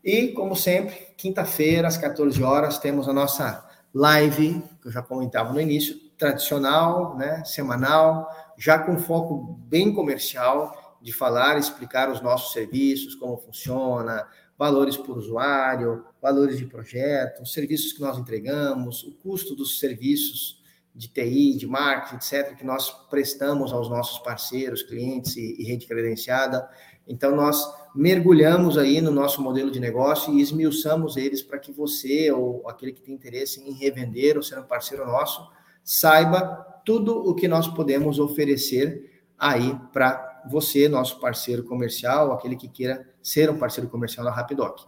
E, 0.04 0.28
como 0.34 0.58
sempre, 0.58 0.95
quinta-feira, 1.15 1.88
às 1.88 1.95
14 1.95 2.43
horas, 2.43 2.78
temos 2.78 3.08
a 3.08 3.13
nossa 3.13 3.65
live, 3.93 4.62
que 4.82 4.89
eu 4.89 4.91
já 4.91 5.02
comentava 5.02 5.54
no 5.54 5.62
início, 5.62 5.97
tradicional, 6.17 7.17
né, 7.17 7.45
semanal, 7.45 8.28
já 8.58 8.78
com 8.78 8.99
foco 8.99 9.58
bem 9.69 9.93
comercial, 9.93 10.97
de 11.02 11.13
falar, 11.13 11.58
explicar 11.58 12.12
os 12.12 12.19
nossos 12.19 12.52
serviços, 12.52 13.15
como 13.15 13.38
funciona, 13.38 14.28
valores 14.60 14.98
por 14.98 15.17
usuário, 15.17 16.04
valores 16.22 16.58
de 16.58 16.65
projeto, 16.65 17.41
os 17.41 17.54
serviços 17.54 17.93
que 17.93 18.02
nós 18.02 18.17
entregamos, 18.17 19.04
o 19.06 19.13
custo 19.13 19.56
dos 19.56 19.80
serviços 19.80 20.62
de 20.93 21.08
TI, 21.08 21.56
de 21.56 21.65
marketing, 21.65 22.17
etc., 22.17 22.58
que 22.58 22.65
nós 22.65 22.89
prestamos 23.10 23.72
aos 23.72 23.89
nossos 23.89 24.19
parceiros, 24.19 24.84
clientes 24.84 25.38
e, 25.38 25.56
e 25.62 25.63
rede 25.63 25.88
credenciada. 25.88 26.69
Então, 27.08 27.34
nós 27.34 27.63
mergulhamos 27.95 28.78
aí 28.78 29.00
no 29.00 29.12
nosso 29.12 29.41
modelo 29.41 29.72
de 29.72 29.80
negócio 29.80 30.34
e 30.34 30.41
esmiuçamos 30.41 31.15
eles 31.15 31.41
para 31.41 31.58
que 31.58 31.72
você 31.72 32.30
ou 32.30 32.67
aquele 32.67 32.91
que 32.91 33.02
tem 33.02 33.15
interesse 33.15 33.62
em 33.62 33.72
revender 33.72 34.36
ou 34.36 34.43
ser 34.43 34.60
um 34.60 34.63
parceiro 34.63 35.06
nosso 35.06 35.50
saiba 35.82 36.82
tudo 36.86 37.17
o 37.17 37.34
que 37.34 37.48
nós 37.48 37.67
podemos 37.67 38.19
oferecer 38.19 39.24
aí 39.38 39.74
para 39.93 40.43
você, 40.50 40.89
nosso 40.89 41.19
parceiro 41.19 41.63
comercial, 41.63 42.32
aquele 42.34 42.56
que 42.56 42.67
queira 42.67 43.08
ser 43.30 43.50
um 43.50 43.58
parceiro 43.58 43.89
comercial 43.89 44.26
da 44.26 44.32
Rapidoc. 44.32 44.80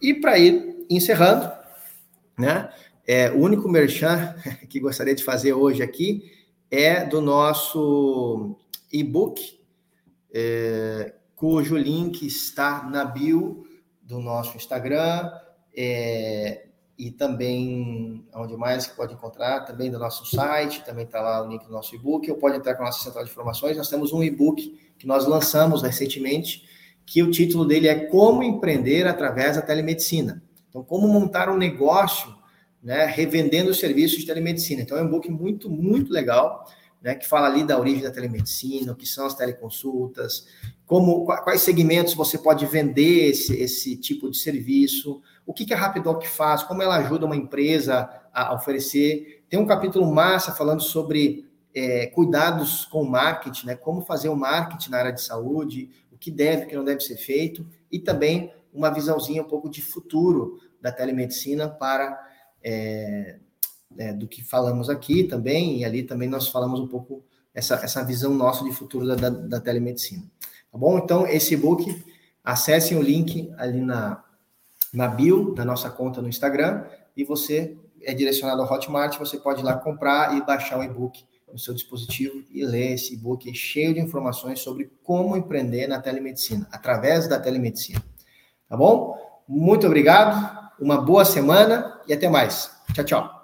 E 0.00 0.14
para 0.14 0.38
ir 0.38 0.86
encerrando, 0.90 1.50
né? 2.38 2.70
É, 3.06 3.30
o 3.30 3.38
único 3.38 3.68
merchan 3.68 4.34
que 4.68 4.78
gostaria 4.78 5.14
de 5.14 5.24
fazer 5.24 5.54
hoje 5.54 5.82
aqui 5.82 6.30
é 6.70 7.04
do 7.04 7.20
nosso 7.20 8.56
e-book, 8.92 9.58
é, 10.32 11.14
cujo 11.34 11.76
link 11.76 12.26
está 12.26 12.82
na 12.82 13.04
bio 13.04 13.64
do 14.02 14.20
nosso 14.20 14.56
Instagram. 14.56 15.30
É, 15.74 16.66
e 16.98 17.12
também, 17.12 18.26
onde 18.34 18.56
mais 18.56 18.88
que 18.88 18.96
pode 18.96 19.14
encontrar, 19.14 19.60
também 19.60 19.88
do 19.88 20.00
nosso 20.00 20.26
site, 20.26 20.84
também 20.84 21.04
está 21.04 21.20
lá 21.20 21.46
o 21.46 21.48
link 21.48 21.64
do 21.64 21.70
nosso 21.70 21.94
e-book, 21.94 22.28
ou 22.28 22.36
pode 22.36 22.56
entrar 22.56 22.74
com 22.74 22.82
a 22.82 22.86
nossa 22.86 23.04
central 23.04 23.24
de 23.24 23.30
informações. 23.30 23.76
Nós 23.76 23.88
temos 23.88 24.12
um 24.12 24.20
e-book 24.20 24.76
que 24.98 25.06
nós 25.06 25.24
lançamos 25.24 25.80
recentemente, 25.80 26.68
que 27.10 27.22
o 27.22 27.30
título 27.30 27.64
dele 27.64 27.88
é 27.88 27.94
Como 27.94 28.42
Empreender 28.42 29.06
através 29.06 29.56
da 29.56 29.62
Telemedicina. 29.62 30.42
Então, 30.68 30.84
como 30.84 31.08
montar 31.08 31.48
um 31.48 31.56
negócio, 31.56 32.34
né, 32.82 33.06
revendendo 33.06 33.72
serviços 33.72 34.18
de 34.18 34.26
telemedicina. 34.26 34.82
Então, 34.82 34.96
é 34.96 35.02
um 35.02 35.06
e-book 35.06 35.30
muito, 35.30 35.70
muito 35.70 36.12
legal, 36.12 36.66
né, 37.02 37.14
que 37.14 37.26
fala 37.26 37.46
ali 37.46 37.64
da 37.64 37.78
origem 37.78 38.02
da 38.02 38.10
telemedicina, 38.10 38.92
o 38.92 38.94
que 38.94 39.06
são 39.06 39.24
as 39.24 39.34
teleconsultas, 39.34 40.46
como 40.84 41.24
quais 41.24 41.62
segmentos 41.62 42.12
você 42.12 42.36
pode 42.36 42.66
vender 42.66 43.30
esse, 43.30 43.56
esse 43.56 43.96
tipo 43.96 44.30
de 44.30 44.36
serviço, 44.36 45.22
o 45.46 45.54
que, 45.54 45.64
que 45.64 45.72
a 45.72 45.78
Rapidoc 45.78 46.22
faz, 46.26 46.62
como 46.62 46.82
ela 46.82 46.96
ajuda 46.96 47.24
uma 47.24 47.36
empresa 47.36 48.08
a 48.34 48.54
oferecer. 48.54 49.44
Tem 49.48 49.58
um 49.58 49.66
capítulo 49.66 50.12
massa 50.12 50.52
falando 50.52 50.82
sobre 50.82 51.48
é, 51.74 52.06
cuidados 52.08 52.84
com 52.84 53.02
o 53.02 53.10
marketing, 53.10 53.68
né? 53.68 53.76
como 53.76 54.02
fazer 54.02 54.28
o 54.28 54.36
marketing 54.36 54.90
na 54.90 54.98
área 54.98 55.12
de 55.12 55.22
saúde, 55.22 55.88
que 56.18 56.30
deve, 56.30 56.64
o 56.64 56.68
que 56.68 56.76
não 56.76 56.84
deve 56.84 57.00
ser 57.00 57.16
feito, 57.16 57.66
e 57.90 57.98
também 57.98 58.52
uma 58.72 58.90
visãozinha 58.90 59.42
um 59.42 59.48
pouco 59.48 59.68
de 59.68 59.80
futuro 59.80 60.60
da 60.80 60.92
telemedicina 60.92 61.68
para 61.68 62.18
é, 62.62 63.38
é, 63.96 64.12
do 64.12 64.28
que 64.28 64.42
falamos 64.42 64.90
aqui 64.90 65.24
também, 65.24 65.78
e 65.78 65.84
ali 65.84 66.02
também 66.02 66.28
nós 66.28 66.48
falamos 66.48 66.80
um 66.80 66.86
pouco 66.86 67.24
essa, 67.54 67.74
essa 67.76 68.04
visão 68.04 68.34
nossa 68.34 68.64
de 68.64 68.72
futuro 68.72 69.06
da, 69.06 69.14
da, 69.14 69.30
da 69.30 69.60
telemedicina. 69.60 70.22
Tá 70.70 70.78
bom? 70.78 70.98
Então, 70.98 71.26
esse 71.26 71.54
e-book, 71.54 72.04
acessem 72.44 72.96
o 72.96 73.02
link 73.02 73.52
ali 73.56 73.80
na, 73.80 74.22
na 74.92 75.08
bio 75.08 75.54
da 75.54 75.64
nossa 75.64 75.90
conta 75.90 76.22
no 76.22 76.28
Instagram 76.28 76.84
e 77.16 77.24
você 77.24 77.76
é 78.02 78.14
direcionado 78.14 78.62
ao 78.62 78.72
Hotmart, 78.72 79.18
você 79.18 79.38
pode 79.38 79.60
ir 79.60 79.64
lá 79.64 79.76
comprar 79.76 80.36
e 80.36 80.42
baixar 80.42 80.78
o 80.78 80.82
e-book 80.82 81.24
no 81.52 81.58
seu 81.58 81.74
dispositivo 81.74 82.42
e 82.50 82.64
ler 82.64 82.92
esse 82.92 83.14
e-book 83.14 83.52
cheio 83.54 83.94
de 83.94 84.00
informações 84.00 84.60
sobre 84.60 84.90
como 85.02 85.36
empreender 85.36 85.86
na 85.86 86.00
telemedicina, 86.00 86.66
através 86.70 87.28
da 87.28 87.38
telemedicina. 87.38 88.02
Tá 88.68 88.76
bom? 88.76 89.16
Muito 89.48 89.86
obrigado, 89.86 90.70
uma 90.80 91.00
boa 91.00 91.24
semana 91.24 92.00
e 92.06 92.12
até 92.12 92.28
mais. 92.28 92.70
Tchau, 92.94 93.04
tchau. 93.04 93.37